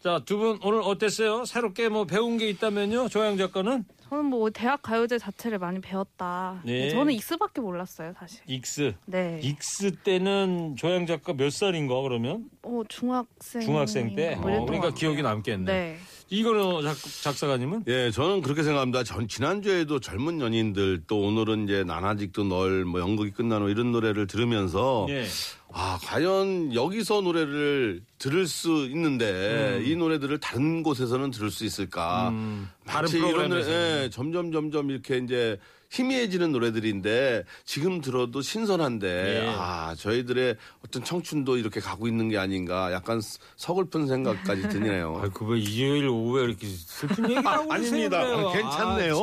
자 0.00 0.20
두 0.24 0.38
분 0.38 0.58
오늘 0.62 0.80
어땠어요? 0.80 1.44
새롭게 1.44 1.88
뭐 1.88 2.04
배운 2.04 2.38
게 2.38 2.48
있다면요, 2.50 3.08
조양 3.08 3.36
작가는 3.36 3.84
저는 4.08 4.24
뭐 4.26 4.48
대학 4.50 4.80
가요제 4.82 5.18
자체를 5.18 5.58
많이 5.58 5.80
배웠다. 5.80 6.62
네. 6.64 6.88
저는 6.90 7.12
익스밖에 7.12 7.60
몰랐어요, 7.60 8.12
사실. 8.18 8.40
익스. 8.46 8.94
네. 9.06 9.40
익스 9.42 9.90
때는 10.02 10.76
조양 10.76 11.06
작가 11.06 11.32
몇 11.32 11.50
살인가 11.52 12.00
그러면? 12.02 12.44
어, 12.62 12.82
중학생. 12.88 13.60
중학생 13.62 14.14
때. 14.14 14.36
뭐 14.36 14.62
어, 14.62 14.64
그러니까. 14.64 14.94
기억이 14.94 15.20
남겠네. 15.22 15.64
네. 15.64 15.96
이거는 16.40 16.82
작, 16.82 16.96
작사가님은? 17.22 17.84
예, 17.88 18.10
저는 18.12 18.40
그렇게 18.42 18.62
생각합니다. 18.62 19.02
전 19.02 19.26
지난주에도 19.26 19.98
젊은 19.98 20.40
연인들 20.40 21.02
또 21.08 21.20
오늘은 21.22 21.64
이제 21.64 21.82
난 21.82 22.03
아직도 22.03 22.44
널 22.44 22.84
뭐 22.84 23.00
연극이 23.00 23.32
끝나고 23.32 23.68
이런 23.68 23.90
노래를 23.90 24.26
들으면서 24.28 25.06
예. 25.10 25.26
아, 25.72 25.98
과연 26.04 26.72
여기서 26.74 27.20
노래를 27.22 28.00
들을 28.18 28.46
수 28.46 28.86
있는데 28.86 29.82
이 29.84 29.96
노래들을 29.96 30.38
다른 30.38 30.82
곳에서는 30.84 31.30
들을 31.32 31.50
수 31.50 31.64
있을까? 31.64 32.28
음, 32.30 32.68
다른 32.86 33.02
마치 33.02 33.18
이런 33.18 33.30
노래, 33.32 33.48
프로그램에서. 33.48 33.70
예, 34.04 34.10
점점 34.10 34.52
점점 34.52 34.90
이렇게 34.90 35.18
이제 35.18 35.58
희미해지는 35.90 36.52
노래들인데 36.52 37.44
지금 37.64 38.00
들어도 38.00 38.42
신선한데 38.42 39.44
예. 39.44 39.48
아 39.56 39.94
저희들의 39.96 40.56
어떤 40.84 41.04
청춘도 41.04 41.56
이렇게 41.56 41.80
가고 41.80 42.06
있는 42.06 42.28
게 42.28 42.38
아닌가 42.38 42.92
약간 42.92 43.20
서- 43.20 43.38
서글픈 43.56 44.06
생각까지 44.06 44.68
드네요. 44.68 45.20
아, 45.22 45.28
그왜 45.28 45.58
일요일 45.58 46.08
오후에 46.08 46.44
이렇게 46.44 46.66
슬픈 46.66 47.24
얘기를 47.24 47.44
하고 47.46 47.72
아닙니다. 47.72 48.18
그러세요, 48.24 48.50
그래요? 48.50 48.52
괜찮네요. 48.52 49.22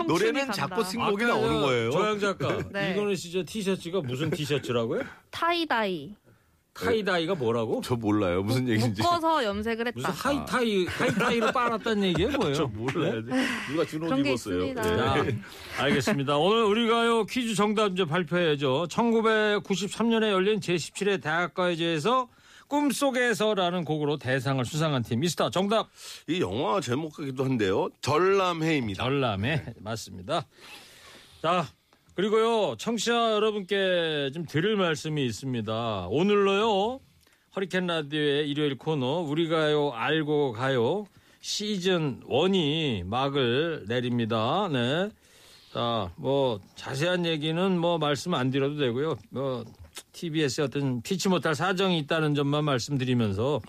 아, 0.00 0.02
노래는 0.06 0.40
간다. 0.46 0.52
자꾸 0.52 0.84
신곡이 0.84 1.24
아까 1.24 1.34
나오는 1.34 1.54
저 1.54 1.60
거예요. 1.66 1.90
조양 1.92 2.18
작가. 2.20 2.58
네. 2.72 2.92
이거는 2.92 3.14
진짜 3.14 3.42
티셔츠가 3.44 4.00
무슨 4.00 4.30
티셔츠라고요? 4.30 5.02
tie-dye. 5.30 6.14
tie-dye가 6.74 7.34
뭐라고? 7.34 7.80
저 7.84 7.96
몰라요 7.96 8.42
무슨 8.42 8.68
얘기인지. 8.68 9.02
묶어서 9.02 9.44
염색을 9.44 9.88
했다. 9.88 9.96
무슨 10.08 10.10
하이타이 10.10 10.86
하이타이로 10.86 11.52
빨았다는 11.52 12.02
얘기예요, 12.04 12.30
뭐예요? 12.38 12.54
저 12.54 12.66
몰라요. 12.66 13.22
누가 13.70 13.84
준옷 13.84 14.08
그런 14.08 14.22
게 14.22 14.30
입었어요. 14.30 14.64
있습니다. 14.66 14.82
자, 14.82 15.24
알겠습니다. 15.78 16.36
오늘 16.38 16.64
우리가요 16.64 17.26
퀴즈 17.26 17.54
정답 17.54 17.92
이제 17.92 18.04
발표해야죠. 18.04 18.86
1993년에 18.90 20.30
열린 20.30 20.60
제17회 20.60 21.22
대학가요제에서 21.22 22.28
꿈속에서라는 22.68 23.84
곡으로 23.84 24.16
대상을 24.16 24.64
수상한 24.64 25.02
팀 25.02 25.20
미스터 25.20 25.50
정답 25.50 25.90
이 26.26 26.40
영화 26.40 26.80
제목 26.80 27.14
같기도 27.14 27.44
한데요. 27.44 27.90
전람회입니다. 28.00 29.02
전람회 29.04 29.74
맞습니다. 29.80 30.46
자 31.42 31.66
그리고요 32.14 32.76
청취자 32.76 33.32
여러분께 33.32 34.30
좀 34.34 34.44
드릴 34.44 34.76
말씀이 34.76 35.24
있습니다. 35.24 36.08
오늘로요 36.10 37.00
허리케인 37.56 37.86
라디오의 37.86 38.48
일요일 38.50 38.76
코너 38.76 39.20
우리가요 39.20 39.92
알고 39.92 40.52
가요 40.52 41.06
시즌 41.40 42.20
1이 42.20 43.04
막을 43.04 43.84
내립니다. 43.88 44.68
네. 44.70 45.10
자, 45.72 46.12
뭐 46.16 46.60
자세한 46.76 47.24
얘기는 47.26 47.78
뭐 47.78 47.98
말씀 47.98 48.34
안 48.34 48.50
드려도 48.50 48.76
되고요. 48.76 49.16
뭐 49.30 49.64
TBS의 50.12 50.66
어떤 50.66 51.02
피치 51.02 51.28
못할 51.28 51.54
사정이 51.54 51.98
있다는 52.00 52.34
점만 52.34 52.64
말씀드리면서 52.64 53.60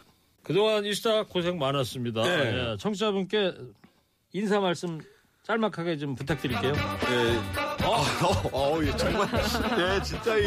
그동안 0.43 0.86
이스타 0.86 1.23
고생 1.23 1.58
많았습니다. 1.58 2.21
네. 2.23 2.71
예, 2.73 2.77
청취자분께 2.77 3.53
인사 4.34 4.60
말씀 4.60 4.99
짤막하게 5.43 5.97
좀 5.97 6.15
부탁드릴게요. 6.15 6.73
예. 6.73 7.73
어, 7.84 8.02
어, 8.52 8.78
어, 8.78 8.80
예, 8.84 8.96
정말. 8.96 9.28
예, 9.80 10.02
진짜 10.04 10.38
이, 10.38 10.44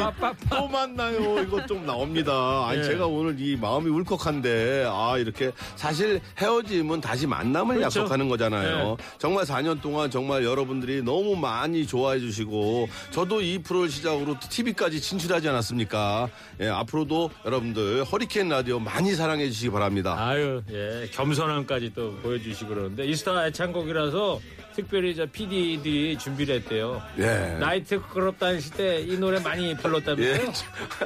또 0.50 0.68
만나요. 0.68 1.42
이거 1.42 1.64
좀 1.66 1.84
나옵니다. 1.84 2.66
아니, 2.68 2.78
예. 2.78 2.84
제가 2.84 3.06
오늘 3.06 3.38
이 3.40 3.56
마음이 3.56 3.88
울컥한데, 3.90 4.86
아, 4.88 5.16
이렇게 5.18 5.52
사실 5.74 6.20
헤어짐은 6.38 7.00
다시 7.00 7.26
만남을 7.26 7.76
그렇죠. 7.76 8.00
약속하는 8.00 8.28
거잖아요. 8.28 8.96
예. 8.98 9.04
정말 9.18 9.44
4년 9.44 9.80
동안 9.80 10.10
정말 10.10 10.44
여러분들이 10.44 11.02
너무 11.02 11.36
많이 11.36 11.86
좋아해 11.86 12.20
주시고, 12.20 12.88
저도 13.10 13.40
이 13.42 13.58
프로를 13.58 13.90
시작으로 13.90 14.36
TV까지 14.40 15.00
진출하지 15.00 15.48
않았습니까? 15.48 16.28
예, 16.60 16.68
앞으로도 16.68 17.30
여러분들 17.44 18.04
허리케인 18.04 18.48
라디오 18.48 18.78
많이 18.78 19.14
사랑해 19.14 19.46
주시기 19.48 19.70
바랍니다. 19.70 20.16
아유, 20.18 20.62
예, 20.70 21.08
겸손함까지 21.12 21.92
또 21.94 22.14
보여주시고 22.22 22.68
그러는데 22.68 23.06
이스타 23.06 23.46
애창곡이라서 23.48 24.40
특별히 24.74 25.14
저 25.14 25.24
PD들이 25.26 26.18
준비를 26.18 26.56
했대요. 26.56 27.02
예. 27.18 27.56
나이트 27.58 28.00
클럽 28.12 28.38
다니실 28.38 28.72
때 28.74 29.00
이 29.06 29.16
노래 29.18 29.38
많이 29.40 29.74
불렀다면서요? 29.76 30.46
예. 30.46 30.52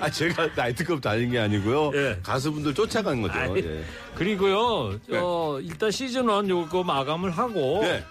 아, 0.00 0.10
제가 0.10 0.48
나이트클럽 0.56 1.00
다닌 1.00 1.30
게 1.30 1.38
아니고요. 1.38 1.92
예. 1.94 2.18
가수분들 2.22 2.74
쫓아간 2.74 3.22
거죠. 3.22 3.34
아니, 3.38 3.58
예. 3.60 3.82
그리고요, 4.14 4.98
어, 5.12 5.58
일단 5.62 5.90
시즌 5.90 6.28
1 6.28 6.48
요거 6.50 6.82
마감을 6.84 7.30
하고 7.30 7.80
예. 7.84 8.04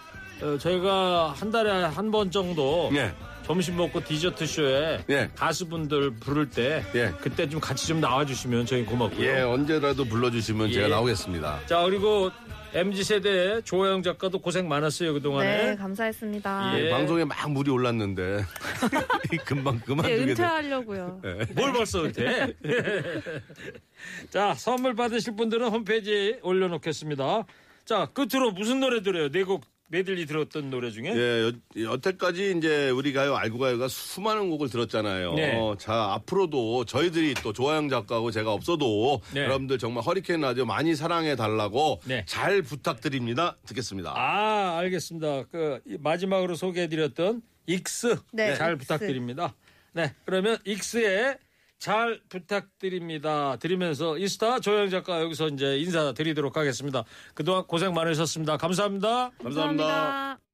어, 0.46 0.58
저희가 0.58 1.34
한 1.38 1.52
달에 1.52 1.70
한 1.84 2.12
번 2.12 2.32
정도 2.32 2.90
예. 2.94 3.14
점심 3.46 3.78
먹고 3.78 4.04
디저트 4.04 4.46
쇼에 4.46 5.04
예. 5.10 5.30
가수분들 5.36 6.12
부를 6.20 6.50
때 6.50 6.84
예. 6.96 7.12
그때 7.20 7.50
좀 7.50 7.60
같이 7.60 7.88
좀 7.88 8.00
나와주시면 8.00 8.66
저희 8.68 8.86
고맙고요. 8.86 9.26
예, 9.28 9.42
언제라도 9.42 10.06
불러주시면 10.06 10.70
예. 10.70 10.74
제가 10.74 10.88
나오겠습니다. 10.90 11.60
자 11.66 11.82
그리고 11.84 12.30
mz 12.74 13.04
세대 13.04 13.62
조영 13.62 14.04
작가도 14.04 14.40
고생 14.40 14.68
많았어요 14.68 15.14
그 15.14 15.22
동안에. 15.22 15.66
네, 15.72 15.76
감사했습니다. 15.76 16.78
예. 16.80 16.84
네, 16.84 16.90
방송에 16.92 17.26
막 17.26 17.52
물이 17.52 17.72
올랐는데 17.72 18.44
금방 19.46 19.80
그만 19.80 20.06
이제 20.06 20.14
두게 20.18 20.26
돼. 20.26 20.32
은퇴하려고요. 20.32 21.22
뭘 21.56 21.74
벌써 21.74 22.04
은퇴? 22.04 22.54
자 24.30 24.54
선물 24.54 24.96
받으실 24.96 25.36
분들은 25.36 25.68
홈페이지에 25.70 26.40
올려놓겠습니다. 26.44 27.46
자 27.86 28.06
끝으로 28.14 28.52
무슨 28.52 28.80
노래 28.80 29.02
들어요? 29.02 29.30
네곡 29.30 29.64
메들리 29.92 30.26
들었던 30.28 30.70
노래 30.70 30.92
중에? 30.92 31.14
예, 31.16 31.52
여, 31.78 31.92
여태까지 31.94 32.56
이제 32.58 32.90
우리 32.92 33.12
가요 33.12 33.36
알고 33.36 33.58
가요가 33.58 33.88
수많은 33.88 34.50
곡을 34.52 34.70
들었잖아요. 34.70 35.34
네. 35.34 35.56
어, 35.58 35.76
자 35.80 36.14
앞으로도 36.14 36.86
저희들이 36.86 37.34
또 37.44 37.54
조아영 37.54 37.90
작가하고 37.90 38.30
제가 38.32 38.54
없어도 38.54 39.22
네. 39.34 39.42
여러분들 39.42 39.80
정말 39.80 40.04
허리케인 40.04 40.42
라디오 40.42 40.66
많이 40.66 40.96
사랑해 40.96 41.36
달라고 41.36 42.02
네. 42.06 42.24
잘 42.28 42.62
부탁드립니다. 42.62 43.58
듣겠습니다. 43.66 44.14
아, 44.16 44.78
알겠습니다. 44.80 45.44
그 45.52 45.80
이- 45.88 45.98
마지막으로 46.00 46.56
소개해드렸던 46.56 47.42
익스 47.66 48.16
네, 48.32 48.54
잘 48.56 48.74
익스. 48.74 48.88
부탁드립니다. 48.88 49.56
네, 49.94 50.14
그러면 50.26 50.58
익스에 50.66 51.38
잘 51.80 52.20
부탁드립니다. 52.28 53.56
드리면서 53.58 54.18
이스타 54.18 54.60
조영 54.60 54.90
작가 54.90 55.22
여기서 55.22 55.48
이제 55.48 55.78
인사드리도록 55.78 56.58
하겠습니다. 56.58 57.06
그동안 57.34 57.64
고생 57.66 57.94
많으셨습니다. 57.94 58.58
감사합니다. 58.58 59.32
감사합니다. 59.42 60.36
두 60.36 60.49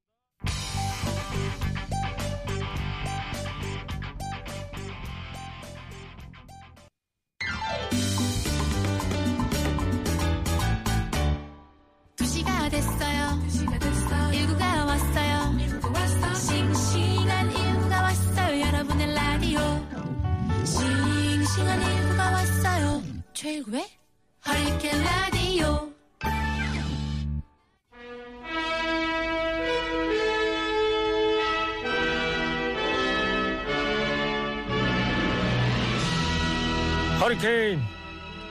허리케인 37.46 37.80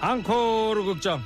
앙코르 0.00 0.84
극장 0.84 1.20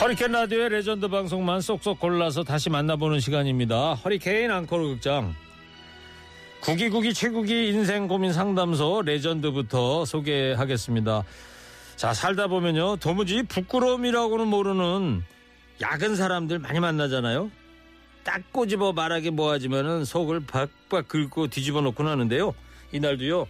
허리케인 0.00 0.32
라디오의 0.32 0.70
레전드 0.70 1.08
방송만 1.08 1.60
쏙쏙 1.60 2.00
골라서 2.00 2.42
다시 2.42 2.70
만나보는 2.70 3.20
시간입니다. 3.20 3.94
허리케인 3.94 4.50
앙코르 4.50 4.88
극장 4.88 5.34
구기구기 6.62 7.12
최구기 7.12 7.68
인생 7.68 8.08
고민 8.08 8.32
상담소 8.32 9.02
레전드부터 9.02 10.06
소개하겠습니다. 10.06 11.22
자 11.96 12.14
살다 12.14 12.46
보면요 12.46 12.96
도무지 12.96 13.42
부끄러움이라고는 13.42 14.46
모르는 14.48 15.22
야근 15.82 16.16
사람들 16.16 16.60
많이 16.60 16.80
만나잖아요. 16.80 17.50
딱 18.24 18.52
꼬집어 18.52 18.92
말하기 18.92 19.30
뭐하지만은 19.30 20.04
속을 20.04 20.46
박박 20.46 21.08
긁고 21.08 21.48
뒤집어 21.48 21.80
놓곤 21.80 22.06
하는데요. 22.06 22.54
이날도요. 22.92 23.46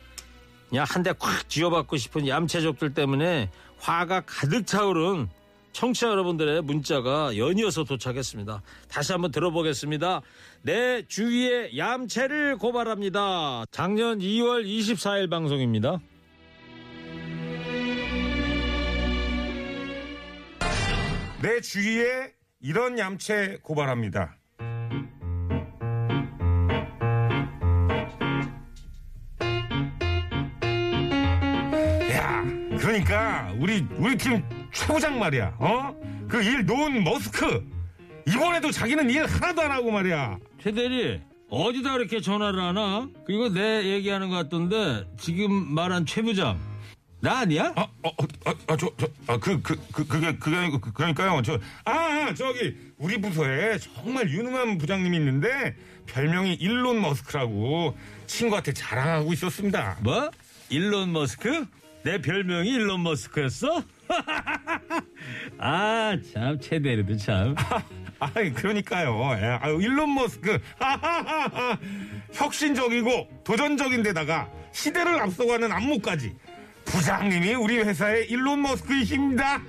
그냥 0.68 0.86
한 0.88 1.02
대 1.02 1.12
콱 1.12 1.48
쥐어받고 1.48 1.96
싶은 1.98 2.26
얌체족들 2.26 2.94
때문에 2.94 3.50
화가 3.78 4.22
가득 4.24 4.66
차오른 4.66 5.28
청취자 5.72 6.08
여러분들의 6.08 6.62
문자가 6.62 7.36
연이어서 7.36 7.84
도착했습니다. 7.84 8.62
다시 8.88 9.12
한번 9.12 9.30
들어보겠습니다. 9.30 10.20
내 10.62 11.02
주위의 11.06 11.76
얌체를 11.76 12.56
고발합니다. 12.58 13.64
작년 13.70 14.18
2월 14.18 14.64
24일 14.66 15.28
방송입니다. 15.30 15.98
내 21.42 21.60
주위에 21.60 22.32
이런 22.60 22.98
얌체 22.98 23.58
고발합니다. 23.62 24.36
그러니까 32.92 33.50
우리 33.58 33.86
우리 33.96 34.18
팀 34.18 34.44
최부장 34.70 35.18
말이야. 35.18 35.54
어? 35.58 35.96
그일 36.28 36.66
놓은 36.66 37.02
머스크 37.02 37.66
이번에도 38.28 38.70
자기는 38.70 39.08
일 39.08 39.24
하나도 39.24 39.62
안 39.62 39.70
하고 39.70 39.90
말이야. 39.90 40.36
최 40.62 40.72
대리 40.72 41.18
어디다 41.48 41.96
이렇게 41.96 42.20
전화를 42.20 42.60
하나? 42.60 43.08
그리고 43.24 43.48
내 43.48 43.84
얘기하는 43.84 44.28
것 44.28 44.36
같던데 44.36 45.06
지금 45.18 45.74
말한 45.74 46.04
최 46.04 46.20
부장 46.20 46.58
나 47.20 47.38
아니야? 47.38 47.72
아, 47.76 47.82
어, 48.02 48.08
어, 48.08 48.26
아, 48.44 48.54
아, 48.66 48.76
저, 48.76 48.90
저, 48.98 49.08
아, 49.26 49.38
그, 49.38 49.62
그, 49.62 49.76
그, 49.92 50.06
그게, 50.06 50.36
그게 50.36 50.56
아니고, 50.56 50.80
그, 50.80 50.92
그러니까요. 50.92 51.40
저, 51.42 51.56
아, 51.84 52.34
저기, 52.34 52.74
우리 52.98 53.20
부서에 53.20 53.78
정말 53.78 54.28
유능한 54.28 54.76
부장님이 54.76 55.18
있는데, 55.18 55.76
별명이 56.06 56.54
일론 56.54 57.00
머스크라고 57.00 57.96
친구한테 58.26 58.72
자랑하고 58.72 59.32
있었습니다. 59.34 59.98
뭐? 60.00 60.32
일론 60.68 61.12
머스크? 61.12 61.64
내 62.04 62.20
별명이 62.20 62.68
일론 62.68 63.02
머스크였어? 63.02 63.82
아, 65.58 66.16
참, 66.32 66.58
최대리도 66.58 67.16
참. 67.16 67.54
아, 68.18 68.30
그러니까요. 68.54 69.36
예, 69.40 69.58
아유, 69.60 69.80
일론 69.80 70.14
머스크. 70.14 70.58
혁신적이고 72.32 73.42
도전적인데다가 73.44 74.48
시대를 74.72 75.20
앞서가는 75.20 75.70
안무까지. 75.70 76.34
부장님이 76.84 77.54
우리 77.54 77.78
회사의 77.78 78.28
일론 78.28 78.62
머스크이십니다. 78.62 79.62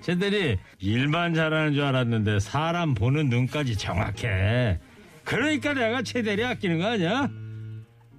최대리, 0.00 0.58
일만 0.78 1.34
잘하는 1.34 1.74
줄 1.74 1.82
알았는데 1.84 2.40
사람 2.40 2.94
보는 2.94 3.28
눈까지 3.28 3.76
정확해. 3.76 4.78
그러니까 5.24 5.74
내가 5.74 6.02
최대리 6.02 6.42
아끼는 6.44 6.78
거 6.78 6.86
아니야? 6.86 7.28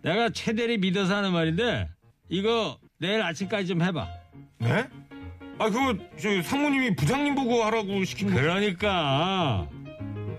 내가 0.02 0.30
최대리 0.30 0.78
믿어서 0.78 1.16
하는 1.16 1.32
말인데, 1.34 1.90
이거 2.30 2.78
내일 3.00 3.22
아침까지 3.22 3.68
좀 3.68 3.82
해봐. 3.82 4.08
네? 4.60 4.88
아, 5.60 5.70
그거, 5.70 5.96
저, 6.20 6.42
상무님이 6.42 6.96
부장님 6.96 7.36
보고 7.36 7.64
하라고 7.64 8.04
시킨 8.04 8.30
거. 8.30 8.36
그러니까 8.40 9.68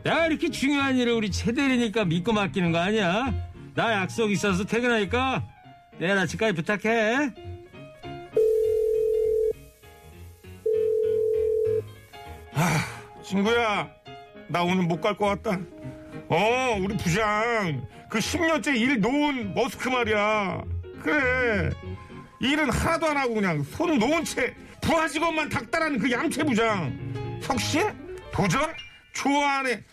내가 0.04 0.26
이렇게 0.26 0.48
중요한 0.50 0.96
일을 0.96 1.12
우리 1.12 1.30
최대리니까 1.30 2.04
믿고 2.04 2.32
맡기는 2.32 2.70
거 2.72 2.78
아니야? 2.78 3.32
나 3.74 3.92
약속 3.92 4.30
있어서 4.30 4.64
퇴근하니까 4.64 5.44
내일 5.98 6.12
아침까지 6.12 6.54
부탁해. 6.54 7.32
친구야, 13.22 13.90
나 14.48 14.62
오늘 14.62 14.84
못 14.84 15.00
갈 15.00 15.14
것 15.16 15.26
같다. 15.42 15.60
어, 16.28 16.76
우리 16.80 16.96
부장. 16.96 17.86
그 18.08 18.18
10년째 18.18 18.76
일 18.76 19.00
놓은 19.00 19.54
머스크 19.54 19.88
말이야. 19.88 20.62
그래. 21.02 21.70
일은 22.40 22.70
하나도 22.70 23.06
안 23.06 23.16
하고 23.16 23.34
그냥 23.34 23.62
손 23.62 23.98
놓은 23.98 24.24
채 24.24 24.54
부하 24.80 25.06
직원만 25.08 25.48
닥달하는 25.48 25.98
그 25.98 26.10
얌체 26.10 26.42
부장. 26.44 27.40
혁신? 27.42 27.82
도전? 28.32 28.72
좋아하네. 29.12 29.84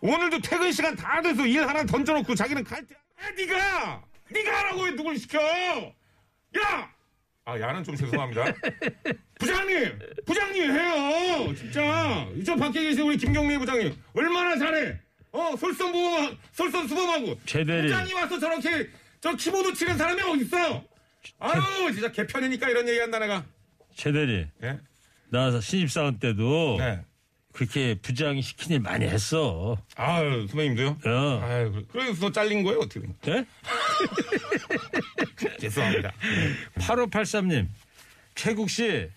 오늘도 0.00 0.40
퇴근 0.40 0.72
시간 0.72 0.96
다 0.96 1.20
돼서 1.20 1.46
일 1.46 1.66
하나 1.68 1.84
던져놓고 1.84 2.34
자기는 2.34 2.64
갈 2.64 2.84
때. 2.86 2.94
아, 3.18 3.30
네가! 3.36 4.02
네가 4.30 4.58
하라고 4.58 4.82
왜 4.84 4.90
누굴 4.92 5.18
시켜? 5.18 5.38
야! 5.38 6.90
아, 7.44 7.60
야는 7.60 7.84
좀 7.84 7.94
죄송합니다. 7.94 8.44
부장님! 9.38 9.98
부장님 10.26 10.70
해요! 10.70 11.54
진짜! 11.54 12.26
저 12.46 12.56
밖에 12.56 12.80
계신 12.82 13.02
우리 13.02 13.16
김경미 13.18 13.58
부장님. 13.58 13.94
얼마나 14.14 14.56
잘해! 14.56 14.98
어, 15.32 15.56
솔선부범, 15.56 16.38
솔선수범하고. 16.52 17.38
최대리. 17.46 17.82
부장님 17.82 18.16
와서 18.16 18.38
저렇게 18.38 18.88
저 19.20 19.34
키보드 19.34 19.74
치는 19.74 19.96
사람이 19.96 20.20
어딨어? 20.22 20.82
아유, 21.38 21.92
진짜 21.92 22.10
개편이니까 22.10 22.68
이런 22.68 22.88
얘기 22.88 22.98
한다, 22.98 23.18
내가. 23.18 23.44
최 23.94 24.10
대리, 24.12 24.46
예? 24.62 24.78
나 25.28 25.60
신입사원 25.60 26.18
때도 26.18 26.76
네. 26.78 27.04
그렇게 27.52 27.94
부장이 28.00 28.40
시킨 28.42 28.72
일 28.72 28.80
많이 28.80 29.04
했어. 29.06 29.76
아유, 29.96 30.46
선배님도요? 30.48 30.98
어. 31.04 31.40
아유, 31.44 31.70
그래- 31.72 31.84
그래서 32.06 32.32
잘린 32.32 32.62
거예요, 32.64 32.80
어떻게? 32.80 33.06
예? 33.28 33.44
죄송합니다. 35.60 36.12
8583님, 36.76 37.68
최국 38.34 38.70
씨, 38.70 39.08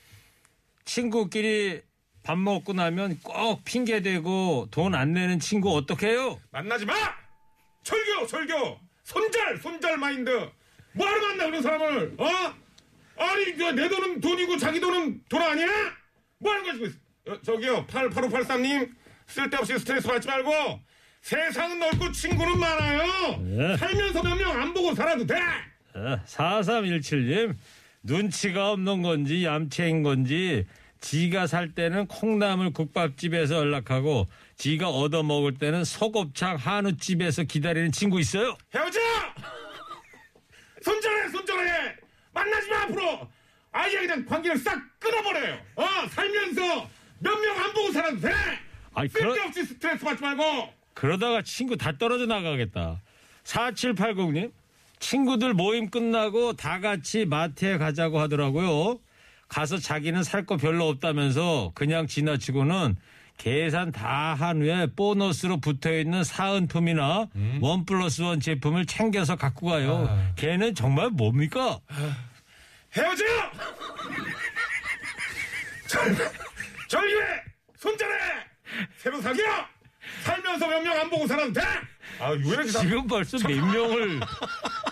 친구끼리 0.86 1.82
밥 2.24 2.38
먹고 2.38 2.74
나면 2.74 3.20
꼭 3.22 3.64
핑계대고 3.66 4.70
돈 4.72 4.96
안 4.96 5.14
내는 5.14 5.40
친구 5.40 5.76
어떡해요? 5.76 6.40
만나지 6.52 6.86
마! 6.86 6.94
철교, 7.84 8.26
철교! 8.28 8.80
손절, 9.04 9.58
손절 9.60 9.98
마인드! 9.98 10.50
뭐하러 10.94 11.22
만나, 11.28 11.46
그런 11.48 11.62
사람을, 11.62 12.16
어? 12.18 12.26
아니, 13.18 13.58
저, 13.58 13.72
내 13.74 13.90
돈은 13.90 14.22
돈이고 14.22 14.58
자기 14.58 14.80
돈은 14.80 15.22
돈 15.28 15.42
아니야? 15.42 15.68
뭐 16.40 16.54
하는 16.54 16.80
거지? 16.80 16.96
어, 17.28 17.42
저기요, 17.42 17.86
8, 17.88 18.10
8583님, 18.10 18.90
쓸데없이 19.28 19.78
스트레스 19.80 20.08
받지 20.08 20.28
말고, 20.28 20.80
세상은 21.22 21.80
넓고 21.80 22.12
친구는 22.12 22.60
많아요! 22.60 23.38
네. 23.42 23.78
살면서 23.78 24.24
몇 24.24 24.36
명 24.38 24.62
안 24.62 24.74
보고 24.74 24.94
살아도 24.94 25.26
돼! 25.26 25.36
어, 25.96 26.18
4317님, 26.26 27.56
눈치가 28.04 28.72
없는 28.72 29.02
건지 29.02 29.44
얌체인 29.46 30.04
건지 30.04 30.66
지가 31.08 31.48
살 31.48 31.68
때는 31.76 32.08
콩나물 32.08 32.72
국밥집에서 32.72 33.56
연락하고 33.56 34.26
지가 34.56 34.88
얻어 34.90 35.22
먹을 35.22 35.54
때는 35.54 35.84
소곱창 35.84 36.56
한우집에서 36.56 37.44
기다리는 37.44 37.92
친구 37.92 38.22
있어요? 38.22 38.56
헤어져! 38.74 39.00
손절해, 40.82 41.28
손절해! 41.30 41.96
만나지 42.34 42.70
마, 42.70 42.82
앞으로! 42.84 43.28
아예 43.74 43.98
그냥 44.00 44.26
관계를 44.26 44.58
싹 44.58 44.80
끊어버려요! 45.00 45.58
어, 45.76 45.84
살면서 46.10 46.62
몇 47.20 47.38
명 47.42 47.58
안 47.60 47.74
보고 47.74 47.92
살아도 47.92 48.20
돼! 48.22 48.32
그러- 48.96 49.10
쓸데없이 49.34 49.66
스트레스 49.66 50.06
받지 50.06 50.22
말고! 50.24 50.70
그러다가 50.94 51.42
친구 51.42 51.76
다 51.76 51.92
떨어져 51.98 52.26
나가겠다. 52.28 53.02
4780님, 53.44 54.54
친구들 55.00 55.54
모임 55.54 55.90
끝나고 55.90 56.54
다 56.54 56.80
같이 56.80 57.26
마트에 57.26 57.78
가자고 57.78 58.22
하더라고요. 58.22 59.00
가서 59.54 59.78
자기는 59.78 60.24
살 60.24 60.46
거 60.48 60.58
별로 60.58 60.88
없다면서 60.90 61.74
그냥 61.76 62.08
지나치고는 62.08 62.96
계산 63.38 63.92
다 63.92 64.34
한 64.34 64.62
후에 64.62 64.88
보너스로 64.96 65.60
붙어 65.60 65.94
있는 65.94 66.24
사은품이나 66.24 67.28
원 67.62 67.86
플러스 67.86 68.24
원 68.24 68.40
제품을 68.40 68.88
챙겨서 68.88 69.36
갖고 69.36 69.68
가요. 69.68 70.34
걔는 70.38 70.74
정말 70.74 71.10
뭡니까? 71.12 71.80
헤어져! 72.98 73.24
절, 75.88 76.16
절유해! 76.88 77.26
손절해! 77.78 78.14
새로 78.98 79.22
사겨! 79.22 79.40
살면서 80.24 80.68
몇 80.68 80.82
명 80.84 80.98
안 81.00 81.10
보고 81.12 81.28
살아도 81.28 81.54
돼! 81.54 81.62
아, 82.20 82.30
왜 82.32 82.38
이렇게 82.40 82.72
다- 82.72 82.80
지금 82.82 83.08
벌써 83.08 83.38
몇 83.48 83.56
명을 83.56 84.20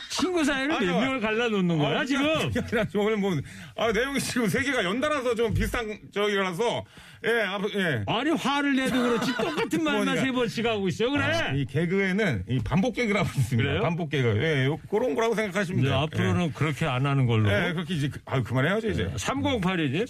친구 0.10 0.44
사이를 0.44 0.68
몇 0.70 0.76
아니요. 0.78 1.00
명을 1.00 1.22
갈라놓는 1.22 1.78
거야 1.78 2.00
아, 2.02 2.06
지금? 2.06 2.24
그게 2.50 2.60
아니라 2.60 2.86
저 2.92 3.00
오늘 3.00 3.18
뭐, 3.18 3.34
아, 3.78 3.92
내용이 3.92 4.20
지금 4.20 4.48
세 4.48 4.62
개가 4.62 4.84
연달아서 4.84 5.36
좀 5.36 5.54
비슷한 5.54 5.98
저기라서, 6.14 6.84
예, 7.26 7.42
앞, 7.44 7.62
예. 7.76 8.04
아니 8.08 8.32
화를 8.32 8.76
내도 8.76 9.00
그렇지 9.02 9.34
똑같은 9.36 9.84
말만 9.84 10.06
그러니까. 10.06 10.26
세 10.26 10.32
번씩 10.32 10.66
하고 10.66 10.88
있어 10.88 11.10
그래. 11.10 11.24
아, 11.24 11.54
이 11.54 11.66
개그에는 11.66 12.44
이 12.50 12.60
반복 12.64 12.96
개그라고 12.96 13.30
있습니다. 13.38 13.70
그래요? 13.70 13.82
반복 13.84 14.10
개그. 14.10 14.40
예, 14.42 14.66
요- 14.66 14.78
그런 14.90 15.16
거라고 15.16 15.36
생각하시면 15.36 15.80
이제 15.82 15.90
돼요. 15.90 16.00
앞으로는 16.00 16.54
그렇게 16.54 16.86
안 16.86 17.06
하는 17.06 17.26
걸로. 17.28 17.50
예, 17.52 17.70
예, 17.70 17.74
그렇게 17.74 17.94
이제, 17.94 18.10
그- 18.10 18.20
아 18.26 18.42
그만해야죠, 18.42 18.90
이제. 18.90 19.12
3082님. 19.16 20.08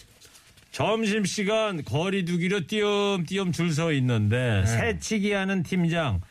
점심시간 0.71 1.83
거리 1.83 2.23
두기로 2.25 2.65
띄엄띄엄 2.65 3.51
줄 3.51 3.71
서 3.71 3.91
있는데 3.91 4.63
새치기 4.65 5.33
하는 5.33 5.63
팀장 5.63 6.21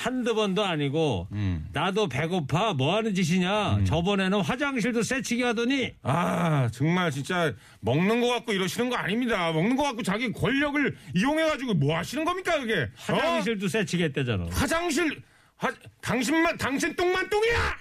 한두 0.00 0.34
번도 0.34 0.64
아니고 0.64 1.28
나도 1.74 2.08
배고파 2.08 2.72
뭐 2.72 2.96
하는 2.96 3.14
짓이냐 3.14 3.84
저번에는 3.84 4.40
화장실도 4.40 5.02
새치기 5.02 5.42
하더니 5.42 5.92
아, 6.02 6.70
정말 6.72 7.10
진짜 7.10 7.52
먹는 7.80 8.20
거 8.22 8.28
갖고 8.28 8.52
이러시는 8.54 8.88
거 8.88 8.96
아닙니다. 8.96 9.52
먹는 9.52 9.76
거 9.76 9.82
갖고 9.82 10.02
자기 10.02 10.32
권력을 10.32 10.96
이용해가지고 11.14 11.74
뭐 11.74 11.96
하시는 11.98 12.24
겁니까, 12.24 12.58
그게? 12.58 12.82
어? 12.82 12.88
화장실도 13.14 13.68
새치기 13.68 14.02
했대잖아 14.04 14.46
화장실, 14.50 15.22
화, 15.56 15.70
당신만, 16.00 16.56
당신 16.56 16.96
똥만 16.96 17.28
똥이야! 17.28 17.76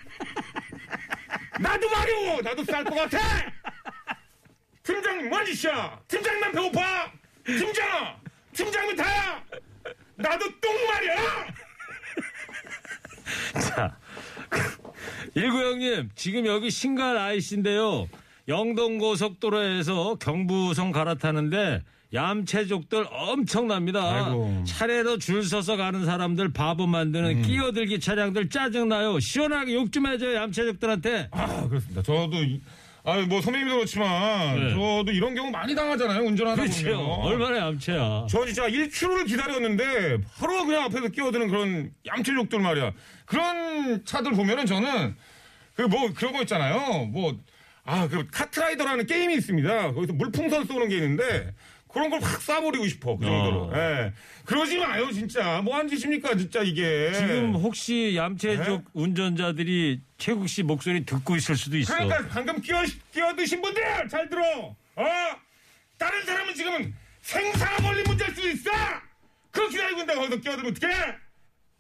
나도 1.62 1.90
마려워! 1.90 2.42
나도 2.42 2.64
쌀 2.66 2.84
것 2.84 2.96
같아! 2.96 3.18
팀장님, 4.84 5.30
뭐 5.30 5.44
짓이야? 5.46 6.00
팀장만 6.08 6.52
배고파! 6.52 7.12
팀장! 7.46 8.18
팀장이 8.54 8.96
다야! 8.96 9.42
나도 10.16 10.46
똥 10.60 10.86
말이야! 10.88 11.48
자, 13.62 13.96
일구형님, 15.36 16.10
지금 16.16 16.46
여기 16.46 16.70
신갈 16.70 17.18
아이씨인데요. 17.18 18.08
영동고속도로에서 18.48 20.16
경부선 20.16 20.92
갈아타는데 20.92 21.84
얌체족들 22.14 23.06
엄청납니다. 23.12 24.26
아이고. 24.26 24.64
차례로 24.66 25.20
줄 25.20 25.44
서서 25.44 25.78
가는 25.78 26.06
사람들 26.06 26.52
바보 26.54 26.88
만드는 26.88 27.44
끼어들기 27.44 28.00
차량들 28.00 28.50
짜증나요. 28.50 29.20
시원하게 29.20 29.76
욕 29.76 29.92
좀 29.92 30.08
해줘요, 30.08 30.36
얌체족들한테. 30.38 31.28
아, 31.32 31.68
그렇습니다. 31.68 32.02
저도, 32.02 32.38
이- 32.38 32.62
아유, 33.06 33.26
뭐, 33.28 33.42
선배님도 33.42 33.76
그렇지만, 33.76 34.60
네. 34.60 34.70
저도 34.72 35.12
이런 35.12 35.34
경우 35.34 35.50
많이 35.50 35.74
당하잖아요, 35.74 36.22
운전하다 36.22 36.62
그렇죠. 36.62 36.84
보면. 36.84 37.00
얼마나 37.22 37.58
얌체야. 37.68 38.28
저 38.30 38.46
진짜 38.46 38.68
1km를 38.68 39.26
기다렸는데 39.26 40.18
바로 40.38 40.66
그냥 40.66 40.84
앞에서 40.84 41.08
끼어드는 41.08 41.48
그런 41.48 41.92
얌체족들 42.06 42.60
말이야. 42.60 42.92
그런 43.26 44.04
차들 44.06 44.34
보면은 44.34 44.66
저는 44.66 45.16
그 45.76 45.84
뭐 45.84 46.12
그런 46.14 46.34
거 46.34 46.42
있잖아요. 46.42 47.06
뭐 47.06 47.34
아 47.86 48.08
그 48.08 48.28
카트라이더라는 48.32 49.08
게임이 49.08 49.34
있습니다. 49.36 49.94
거기서 49.94 50.14
물풍선 50.14 50.66
쏘는 50.68 50.90
게 50.90 50.96
있는데 50.98 51.54
그런 51.92 52.10
걸확 52.10 52.40
쏴버리고 52.40 52.88
싶어 52.88 53.18
그 53.18 53.26
정도로. 53.26 53.64
어. 53.64 53.72
예. 53.76 54.14
그러지 54.46 54.78
마요 54.78 55.12
진짜. 55.12 55.62
뭐한 55.62 55.88
짓입니까 55.88 56.36
진짜 56.38 56.62
이게. 56.62 57.12
지금 57.14 57.56
혹시 57.56 58.16
얌체족 58.16 58.86
운전자들이 58.94 60.02
최국 60.18 60.48
씨 60.48 60.62
목소리 60.64 61.04
듣고 61.04 61.36
있을 61.36 61.56
수도 61.56 61.78
있어. 61.78 61.94
그러니까 61.94 62.28
방금 62.30 62.62
끼어 62.62 62.84
끼어드신 63.12 63.62
분들 63.62 63.84
잘 64.10 64.30
들어. 64.30 64.76
어? 64.96 65.06
다른 65.98 66.24
사람은 66.26 66.54
지금 66.54 66.96
생사가 67.22 67.78
걸린 67.78 68.04
문제일 68.06 68.36
수도 68.36 68.48
있어. 68.50 68.72
그렇게 69.52 69.72
기다리고 69.72 70.02
있는데 70.02 70.16
거기서 70.16 70.42
끼어들면 70.42 70.72
어떡해? 70.72 70.94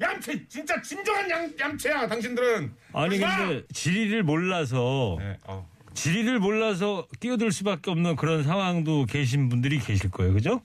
얌체 0.01 0.47
진짜 0.47 0.81
진정한 0.81 1.29
양, 1.29 1.51
얌체야 1.59 2.07
당신들은. 2.07 2.73
아니 2.93 3.17
그러지 3.17 3.19
마! 3.19 3.37
근데 3.47 3.63
지리를 3.73 4.23
몰라서 4.23 5.17
네, 5.19 5.37
어. 5.45 5.69
지리를 5.93 6.39
몰라서 6.39 7.05
끼어들 7.19 7.51
수밖에 7.51 7.91
없는 7.91 8.15
그런 8.15 8.43
상황도 8.43 9.05
계신 9.05 9.49
분들이 9.49 9.79
계실 9.79 10.09
거예요, 10.11 10.33
그죠? 10.33 10.61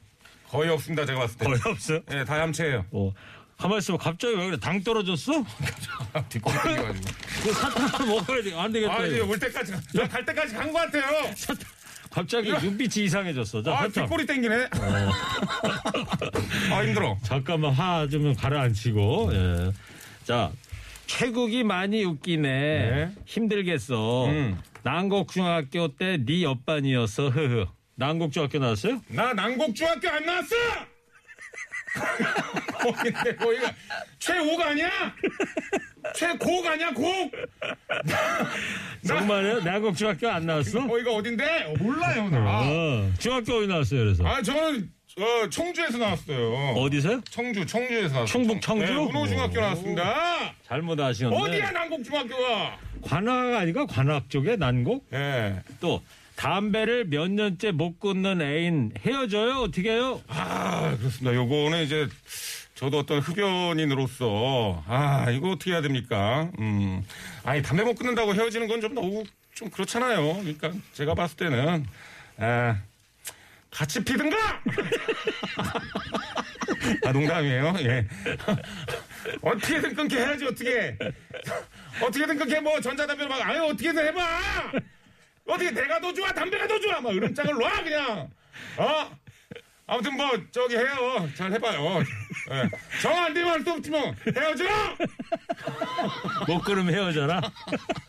거의 0.49 0.71
없습니다 0.71 1.05
제가 1.05 1.21
봤을 1.21 1.39
때. 1.39 1.45
거의 1.47 1.61
없어. 1.67 2.01
네, 2.09 2.25
다 2.25 2.39
얌체예요. 2.41 2.85
어, 2.93 3.13
가만 3.59 3.79
있어. 3.79 3.97
갑자기 3.97 4.37
왜 4.37 4.47
그래? 4.47 4.57
당 4.61 4.83
떨어졌어? 4.83 5.45
뒷골 6.29 6.53
땡겨가지고. 6.63 7.05
그 7.43 7.53
사탕 7.53 8.09
먹어야 8.09 8.43
돼. 8.43 8.55
안 8.55 8.73
되겠다. 8.73 8.95
아 8.95 9.07
이제. 9.07 9.21
올 9.21 9.39
때까지 9.39 9.73
가- 9.73 10.09
갈 10.09 10.25
때까지 10.25 10.55
간 10.55 10.73
것 10.73 10.79
같아요. 10.79 11.05
갑자기 12.11 12.53
눈빛이 12.53 13.07
이상해졌어. 13.07 13.63
자, 13.65 13.77
아. 13.77 13.89
뒷골이 13.89 14.25
땡기네. 14.27 14.69
아 16.71 16.85
힘들어. 16.85 17.17
잠깐만 17.25 17.73
화 17.73 18.07
좀 18.07 18.33
가라앉히고. 18.35 19.31
예. 19.33 19.73
자, 20.25 20.53
최국이 21.07 21.63
많이 21.65 22.05
웃기네. 22.05 22.49
네. 22.49 23.11
힘들겠어. 23.27 24.27
음. 24.27 24.59
난곡중학교 24.83 25.97
때 25.97 26.19
네 26.25 26.43
옆반이었어. 26.43 27.29
흐흐. 27.29 27.67
난곡중학교 27.97 28.59
나왔어요? 28.59 29.01
나 29.09 29.33
난곡중학교 29.33 30.09
안 30.09 30.27
나왔어. 30.27 30.57
거긴데 32.83 33.37
거기가 33.37 33.73
최고가 34.19 34.67
아니야? 34.71 34.91
최고가 36.17 36.73
아니야 36.73 36.93
곡? 36.93 37.31
정말요? 39.07 39.61
내한국 39.63 39.97
중학교 39.97 40.29
안 40.29 40.45
나왔어? 40.45 40.87
거기가 40.89 41.13
어딘데? 41.13 41.45
어, 41.65 41.75
몰라요 41.79 42.29
나. 42.31 42.63
어, 42.65 43.11
중학교 43.19 43.59
어디 43.59 43.69
나왔어요, 43.69 44.01
그래서? 44.01 44.27
아 44.27 44.43
저는 44.43 44.91
어, 45.17 45.49
청주에서 45.49 45.99
나왔어요. 45.99 46.75
어디서요? 46.77 47.21
청주 47.31 47.65
청주에서 47.65 48.15
나왔어요. 48.15 48.27
충북 48.27 48.61
청주? 48.61 48.85
네, 48.85 48.93
문호중학교 48.99 49.61
나왔습니다. 49.61 50.55
잘못 50.67 50.99
아시는데. 50.99 51.37
어디야 51.37 51.71
난곡중학교가? 51.71 52.79
관악 53.03 53.55
아니가 53.55 53.87
관악 53.87 54.29
쪽에 54.29 54.57
난곡? 54.57 55.07
예. 55.13 55.61
또 55.81 56.03
담배를 56.35 57.05
몇 57.05 57.31
년째 57.31 57.71
못 57.71 58.01
끊는 58.01 58.43
애인 58.43 58.93
헤어져요? 59.07 59.61
어떻게 59.61 59.93
해요? 59.93 60.21
아 60.27 60.97
그렇습니다. 60.99 61.33
요거는 61.33 61.85
이제 61.85 62.09
저도 62.75 62.99
어떤 62.99 63.21
흡연인으로서 63.21 64.83
아 64.89 65.31
이거 65.31 65.51
어떻게 65.51 65.71
해야 65.71 65.81
됩니까? 65.81 66.51
음 66.59 67.05
아니 67.45 67.63
담배 67.63 67.85
못 67.85 67.95
끊는다고 67.95 68.35
헤어지는 68.35 68.67
건 68.67 68.81
좀 68.81 68.95
너무 68.95 69.23
좀 69.55 69.71
그렇잖아요. 69.71 70.39
그러니까 70.41 70.73
제가 70.93 71.15
봤을 71.15 71.37
때는 71.37 71.87
아 72.39 72.79
같이 73.75 74.03
피든가. 74.05 74.37
아 77.05 77.13
농담이에요. 77.13 77.75
예. 77.81 78.07
어떻게든 79.43 79.95
끊게 79.97 80.17
해야지 80.19 80.45
어떻게. 80.47 80.97
어떻게든 82.01 82.39
끊게 82.39 82.61
뭐 82.61 82.81
전자담배로 82.81 83.29
막 83.29 83.47
아유 83.47 83.65
어떻게든 83.65 84.07
해봐. 84.07 84.73
어떻게 85.47 85.71
내가 85.73 86.01
더 86.01 86.13
좋아 86.13 86.33
담배가 86.33 86.67
더 86.69 86.79
좋아 86.81 87.01
막 87.01 87.13
짝을 87.35 87.55
놔 87.55 87.83
그냥 87.83 88.31
어 88.79 89.11
아무튼 89.87 90.17
뭐 90.17 90.31
저기 90.51 90.75
해요 90.75 91.29
잘 91.37 91.53
해봐요 91.53 92.03
예. 92.51 92.71
정안 93.03 93.35
되면 93.35 93.51
할 93.51 93.63
수 93.63 93.73
없지 93.73 93.91
뭐 93.91 94.15
헤어져 94.35 94.65
못 96.49 96.63
끊으면 96.63 96.95
헤어져라? 96.95 97.43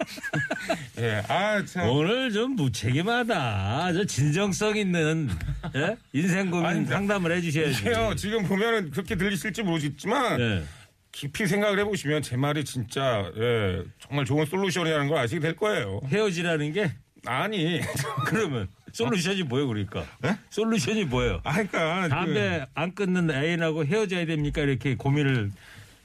예 0.99 1.21
아 1.27 1.63
참 1.65 1.89
오늘 1.89 2.31
좀 2.31 2.55
무책임하다. 2.55 3.93
저 3.93 4.05
진정성 4.05 4.77
있는 4.77 5.29
예? 5.75 5.97
인생 6.13 6.49
고민 6.51 6.65
아니, 6.65 6.85
상담을 6.85 7.31
해주셔야지. 7.37 7.85
해요 7.85 8.13
지금 8.15 8.43
보면은 8.43 8.91
그렇게 8.91 9.15
들리실지 9.15 9.63
모르겠지만 9.63 10.39
예. 10.39 10.63
깊이 11.11 11.47
생각을 11.47 11.79
해보시면 11.79 12.21
제 12.21 12.35
말이 12.37 12.63
진짜 12.65 13.31
예, 13.37 13.83
정말 13.99 14.25
좋은 14.25 14.45
솔루션이라는 14.45 15.07
걸 15.07 15.17
아시게 15.19 15.39
될 15.39 15.55
거예요 15.55 16.01
헤어지라는 16.07 16.73
게 16.73 16.91
아니 17.25 17.79
그러면 18.27 18.67
솔루션이 18.91 19.43
뭐예요, 19.43 19.67
그러니까? 19.67 20.05
솔루션이 20.51 21.05
뭐예요? 21.05 21.41
아 21.43 21.53
그러니까 21.53 22.07
담배 22.07 22.65
안 22.75 22.93
끊는 22.95 23.29
애인하고 23.31 23.85
헤어져야 23.85 24.25
됩니까? 24.25 24.61
이렇게 24.61 24.95
고민을 24.95 25.51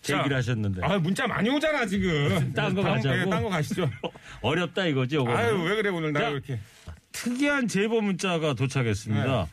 제기를 0.02 0.30
자, 0.30 0.36
하셨는데. 0.36 0.80
아 0.84 0.98
문자 0.98 1.26
많이 1.26 1.48
오잖아 1.50 1.84
지금 1.86 2.52
딴거 2.54 2.82
다음- 2.82 2.94
가자고? 2.96 3.18
예, 3.18 3.24
딴거 3.28 3.48
가시죠 3.50 3.90
어렵다 4.42 4.86
이거지, 4.86 5.16
요거는. 5.16 5.36
아유 5.36 5.62
왜 5.62 5.76
그래 5.76 5.90
오늘 5.90 6.12
나 6.12 6.20
자, 6.20 6.28
이렇게 6.30 6.58
특이한 7.12 7.68
제보 7.68 8.00
문자가 8.00 8.54
도착했습니다. 8.54 9.48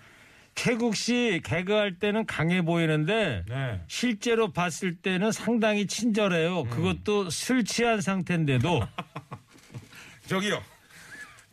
최국 0.56 0.96
씨 0.96 1.42
개그할 1.44 2.00
때는 2.00 2.26
강해 2.26 2.64
보이는데 2.64 3.44
네. 3.48 3.82
실제로 3.88 4.52
봤을 4.52 4.96
때는 4.96 5.32
상당히 5.32 5.86
친절해요. 5.86 6.62
음. 6.62 6.70
그것도 6.70 7.30
술 7.30 7.64
취한 7.64 8.02
상태인데도 8.02 8.82
저기요. 10.28 10.64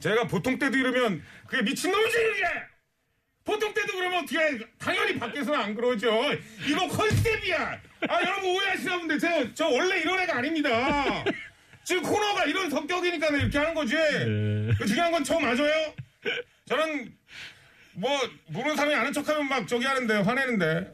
제가 0.00 0.26
보통 0.26 0.58
때도 0.58 0.76
이러면 0.76 1.22
그게 1.46 1.62
미친놈이지 1.62 2.16
이게. 2.36 2.44
보통 3.44 3.74
때도 3.74 3.92
그러면 3.92 4.24
어떻게 4.24 4.38
당연히 4.78 5.18
밖에서는 5.18 5.58
안 5.60 5.74
그러죠. 5.74 6.10
이거 6.66 6.88
컨셉이야. 6.88 7.78
아 8.08 8.20
여러분 8.22 8.50
오해하시나 8.56 8.98
본데 8.98 9.18
제가 9.18 9.44
저 9.54 9.68
원래 9.68 10.00
이런 10.00 10.18
애가 10.20 10.36
아닙니다. 10.38 11.24
지금 11.84 12.02
코너가 12.02 12.44
이런 12.44 12.70
성격이니까 12.70 13.28
이렇게 13.28 13.58
하는 13.58 13.74
거지. 13.74 13.94
그 14.78 14.86
중요한 14.86 15.12
건 15.12 15.24
저 15.24 15.38
맞아요. 15.38 15.92
저는 16.66 17.12
뭐 17.96 18.10
모르는 18.46 18.74
사람이 18.76 18.94
아는 18.94 19.12
척하면 19.12 19.48
막 19.48 19.68
저기 19.68 19.84
하는데 19.84 20.14
화내는데. 20.14 20.90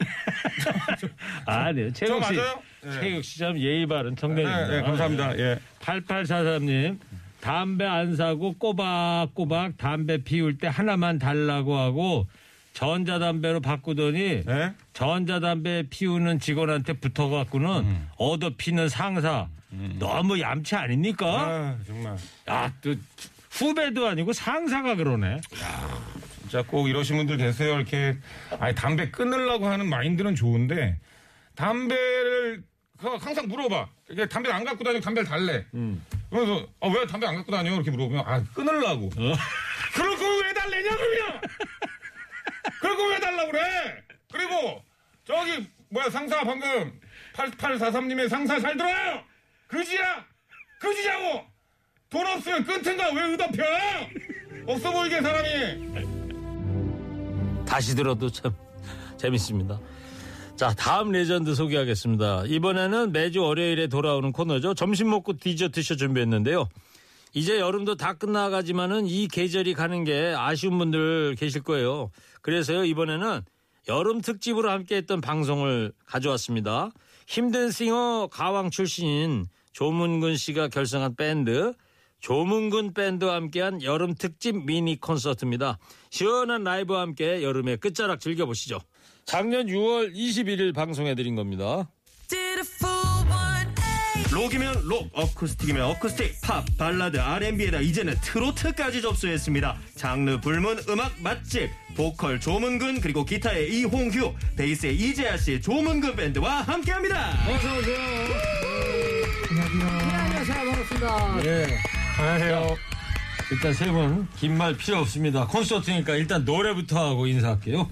아니요. 1.47 1.93
최국 1.93 2.25
씨. 2.25 2.35
맞아요? 2.35 2.63
예. 2.87 2.91
최국 2.93 3.23
씨참 3.25 3.59
예의 3.59 3.87
바른 3.87 4.15
네, 4.15 4.21
청년입니다. 4.21 4.69
네, 4.69 4.83
감사합니다. 4.83 5.39
예. 5.39 5.59
8843님. 5.81 6.99
담배 7.41 7.87
안 7.87 8.17
사고 8.17 8.53
꼬박꼬박 8.59 9.79
담배 9.79 10.19
피울 10.19 10.59
때 10.59 10.67
하나만 10.67 11.19
달라고 11.19 11.75
하고 11.79 12.27
전자담배로 12.73 13.61
바꾸더니 13.61 14.45
네? 14.45 14.75
전자담배 14.93 15.85
피우는 15.91 16.39
직원한테 16.41 16.95
붙어갖고는 16.95 17.69
음. 17.69 18.09
얻어 18.17 18.51
피는 18.57 18.89
상사. 18.89 19.49
너무 20.01 20.41
얌체 20.41 20.75
아닙니까? 20.77 21.27
아 21.27 21.77
정말. 21.87 22.17
아, 22.47 22.73
또 22.81 22.95
후배도 23.51 24.07
아니고 24.09 24.33
상사가 24.33 24.97
그러네. 24.97 25.41
진짜 26.41 26.63
꼭 26.67 26.89
이러신 26.89 27.17
분들 27.19 27.37
계세요. 27.37 27.77
이렇게 27.77 28.17
아니 28.59 28.75
담배 28.75 29.11
끊으려고 29.11 29.69
하는 29.69 29.89
마인드는 29.89 30.35
좋은데 30.35 30.99
담배를 31.55 32.65
그 32.99 33.09
항상 33.21 33.47
물어봐. 33.47 33.89
이게 34.11 34.27
담배를 34.27 34.57
안 34.57 34.65
갖고 34.65 34.83
다니고 34.83 35.05
담배를 35.05 35.29
달래. 35.29 35.65
그래서 36.31 36.67
아, 36.81 36.89
왜 36.89 37.07
담배 37.07 37.27
안 37.29 37.37
갖고 37.37 37.53
다녀? 37.53 37.73
이렇게 37.73 37.91
물어보면 37.93 38.25
아 38.27 38.43
끊으려고. 38.53 39.09
그럴 39.11 40.17
거면 40.17 40.45
왜 40.45 40.53
달래냐 40.53 40.97
그러면? 40.97 41.41
거면 42.81 43.11
왜 43.11 43.21
달라고 43.21 43.51
그래? 43.51 44.05
그리고 44.33 44.83
저기 45.25 45.67
뭐야 45.91 46.11
상사 46.11 46.43
방금 46.45 47.01
8843님의 47.35 48.29
상사 48.29 48.59
잘 48.61 48.77
들어요. 48.77 49.23
그지야? 49.67 50.25
그지냐고? 50.81 51.45
돈 52.09 52.27
없으면 52.27 52.65
끊든가 52.65 53.13
왜 53.13 53.23
의덮혀? 53.23 53.63
없어 54.67 54.91
보이게 54.93 55.21
사람이. 55.21 56.11
다시 57.67 57.95
들어도 57.95 58.29
참 58.31 58.53
재밌습니다. 59.17 59.79
자, 60.57 60.75
다음 60.75 61.13
레전드 61.13 61.55
소개하겠습니다. 61.55 62.45
이번에는 62.47 63.13
매주 63.13 63.43
월요일에 63.43 63.87
돌아오는 63.87 64.33
코너죠. 64.33 64.75
점심 64.75 65.09
먹고 65.11 65.39
디저트쇼 65.39 65.97
준비했는데요. 65.97 66.69
이제 67.33 67.61
여름도 67.61 67.97
다 67.97 68.15
끝나가지만은 68.15 69.07
이 69.07 69.29
계절이 69.29 69.75
가는 69.75 70.05
게 70.05 70.35
아쉬운 70.37 70.79
분들 70.79 71.37
계실 71.37 71.63
거예요. 71.63 72.11
그래서요, 72.43 72.85
이번에는 72.85 73.43
여름 73.89 74.21
특집으로 74.21 74.71
함께 74.71 74.97
했던 74.97 75.21
방송을 75.21 75.93
가져왔습니다. 76.07 76.91
히든 77.27 77.71
싱어 77.71 78.29
가왕 78.31 78.71
출신인 78.71 79.47
조문근 79.73 80.37
씨가 80.37 80.69
결성한 80.69 81.17
밴드 81.17 81.73
조문근 82.21 82.93
밴드와 82.93 83.35
함께한 83.37 83.83
여름 83.83 84.15
특집 84.15 84.65
미니 84.67 85.01
콘서트입니다. 85.01 85.79
시원한 86.11 86.65
라이브와 86.65 87.01
함께 87.01 87.43
여름의 87.43 87.79
끝자락 87.79 88.21
즐겨보시죠. 88.21 88.79
작년 89.25 89.67
6월 89.67 90.15
21일 90.15 90.75
방송해드린 90.75 91.35
겁니다. 91.35 91.89
록이면 94.45 94.85
록, 94.87 95.11
어쿠스틱이면 95.13 95.83
어쿠스틱, 95.83 96.41
팝, 96.41 96.65
발라드, 96.79 97.19
R&B에다 97.21 97.81
이제는 97.81 98.17
트로트까지 98.23 99.03
접수했습니다. 99.03 99.77
장르 99.97 100.41
불문 100.41 100.83
음악 100.89 101.13
맛집, 101.21 101.69
보컬 101.95 102.41
조문근 102.41 103.03
그리고 103.03 103.27
기타의 103.27 103.69
이홍휴, 103.71 104.33
베이스의 104.57 104.97
이재하 104.97 105.37
씨, 105.37 105.61
조문근 105.61 106.17
밴드와 106.17 106.63
함께합니다. 106.63 107.33
네. 111.43 111.67
안녕하세요. 112.19 112.77
일단 113.53 113.73
세 113.75 113.91
분 113.93 114.27
긴 114.39 114.57
말 114.57 114.75
필요 114.77 114.99
없습니다. 115.01 115.47
콘서트니까 115.49 116.15
일단 116.17 116.47
노래부터 116.47 117.11
하고 117.11 117.27
인사할게요. 117.27 117.91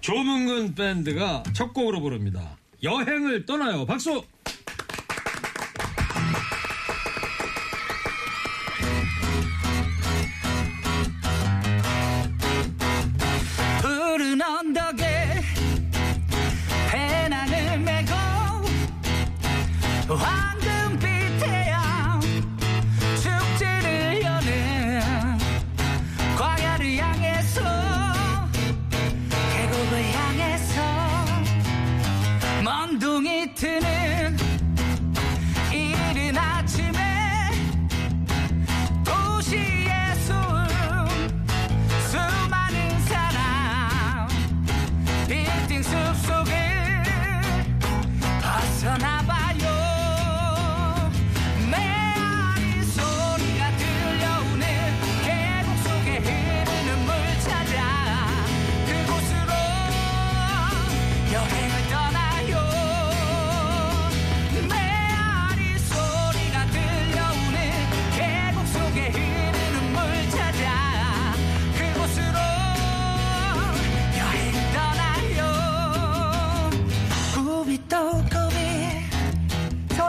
조문근 0.00 0.74
밴드가 0.74 1.44
첫 1.52 1.72
곡으로 1.72 2.00
부릅니다. 2.00 2.56
여행을 2.82 3.46
떠나요. 3.46 3.86
박수! 3.86 4.24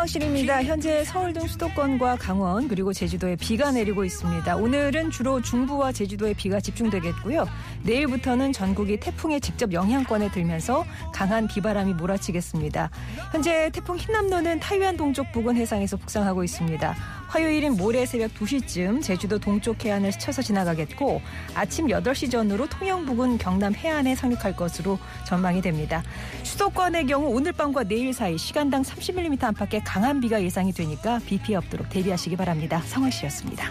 서울시입니다. 0.05 0.63
현재 0.63 1.03
서울 1.03 1.33
등 1.33 1.47
수도권과 1.47 2.17
강원 2.17 2.67
그리고 2.67 2.93
제주도에 2.93 3.35
비가 3.35 3.71
내리고 3.71 4.05
있습니다. 4.05 4.55
오늘은 4.55 5.11
주로 5.11 5.41
중부와 5.41 5.91
제주도에 5.91 6.33
비가 6.33 6.59
집중되겠고요. 6.59 7.47
내일부터는 7.83 8.53
전국이 8.53 8.99
태풍의 8.99 9.41
직접 9.41 9.73
영향권에 9.73 10.31
들면서 10.31 10.85
강한 11.13 11.47
비바람이 11.47 11.93
몰아치겠습니다. 11.93 12.89
현재 13.31 13.69
태풍 13.71 13.97
흰남노는 13.97 14.59
타이완 14.59 14.97
동쪽 14.97 15.31
부근 15.31 15.55
해상에서 15.55 15.97
북상하고 15.97 16.43
있습니다. 16.43 16.95
화요일인 17.35 17.73
모레 17.73 18.05
새벽 18.05 18.33
2시쯤 18.33 19.03
제주도 19.03 19.37
동쪽 19.37 19.83
해안을 19.83 20.13
스쳐서 20.13 20.41
지나가겠고 20.41 21.21
아침 21.53 21.87
8시 21.87 22.31
전후로 22.31 22.69
통영 22.69 23.05
부근 23.05 23.37
경남 23.37 23.75
해안에 23.75 24.15
상륙할 24.15 24.55
것으로 24.55 24.97
전망이 25.27 25.61
됩니다. 25.61 26.01
수도권의 26.43 27.07
경우 27.07 27.27
오늘 27.35 27.51
밤과 27.51 27.83
내일 27.83 28.13
사이 28.13 28.37
시간당 28.37 28.83
30mm 28.83 29.43
안팎의 29.43 29.83
강한 29.83 30.21
비가 30.21 30.41
예상이 30.41 30.71
되니까 30.71 31.19
비 31.27 31.37
피해 31.37 31.57
없도록 31.57 31.89
대비하시기 31.89 32.37
바랍니다. 32.37 32.81
성월 32.85 33.11
씨였습니다. 33.11 33.69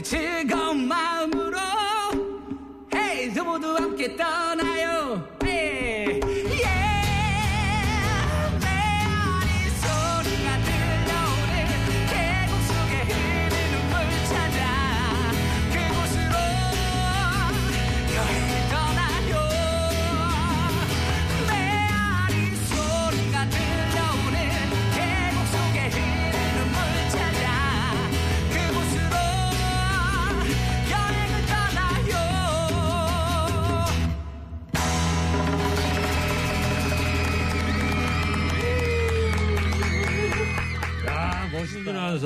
즐거운 0.00 0.86
마음으로 0.86 1.57
저 3.98 4.04
모두 4.06 4.22
함 4.22 5.37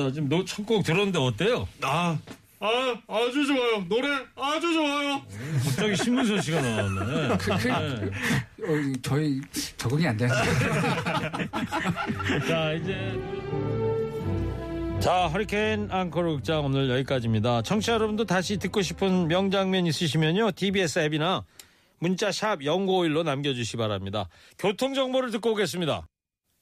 나운서 0.03 0.13
지금 0.13 0.29
너첫곡 0.29 0.85
들었는데 0.85 1.19
어때요? 1.19 1.67
아, 1.83 2.19
아, 2.61 2.95
아주 3.09 3.47
좋아요. 3.47 3.85
노래 3.89 4.09
아주 4.37 4.73
좋아요. 4.75 5.23
갑자기 5.65 5.97
신문선 5.97 6.41
씨가 6.41 6.61
나왔네. 6.61 7.37
그, 7.39 7.57
그, 7.59 7.69
네. 7.69 7.75
어, 8.65 8.93
저희 9.03 9.41
적응이 9.77 10.07
안 10.09 10.17
돼요. 10.17 10.31
자 12.49 12.73
이제 12.73 13.21
자 15.01 15.27
허리케인 15.29 15.89
앙코르 15.91 16.37
극장 16.37 16.65
오늘 16.65 16.89
여기까지입니다. 16.91 17.63
청취자 17.63 17.95
여러분도 17.95 18.25
다시 18.25 18.57
듣고 18.59 18.83
싶은 18.83 19.27
명장면 19.29 19.87
있으시면요 19.87 20.53
TBS 20.53 21.01
앱이나 21.01 21.45
문자 21.99 22.31
샵 22.33 22.61
0951로 22.61 23.23
남겨주시 23.25 23.73
기 23.73 23.77
바랍니다. 23.79 24.29
교통 24.59 24.95
정보를 24.95 25.31
듣고 25.33 25.53
오겠습니다. 25.53 26.07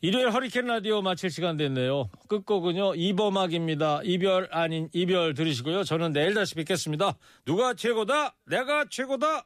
일요일 0.03 0.31
허리케인 0.31 0.67
라디오 0.67 1.03
마칠 1.03 1.31
시간 1.31 1.59
됐네요. 1.59 2.09
끝곡은요 2.29 2.95
이범학입니다. 2.95 4.01
이별 4.05 4.49
아닌 4.51 4.89
이별 4.95 5.35
들으시고요. 5.35 5.85
저는 5.85 6.13
내일 6.13 6.33
다시 6.33 6.55
뵙겠습니다. 6.55 7.19
누가 7.45 7.75
최고다? 7.75 8.35
내가 8.47 8.87
최고다. 8.89 9.45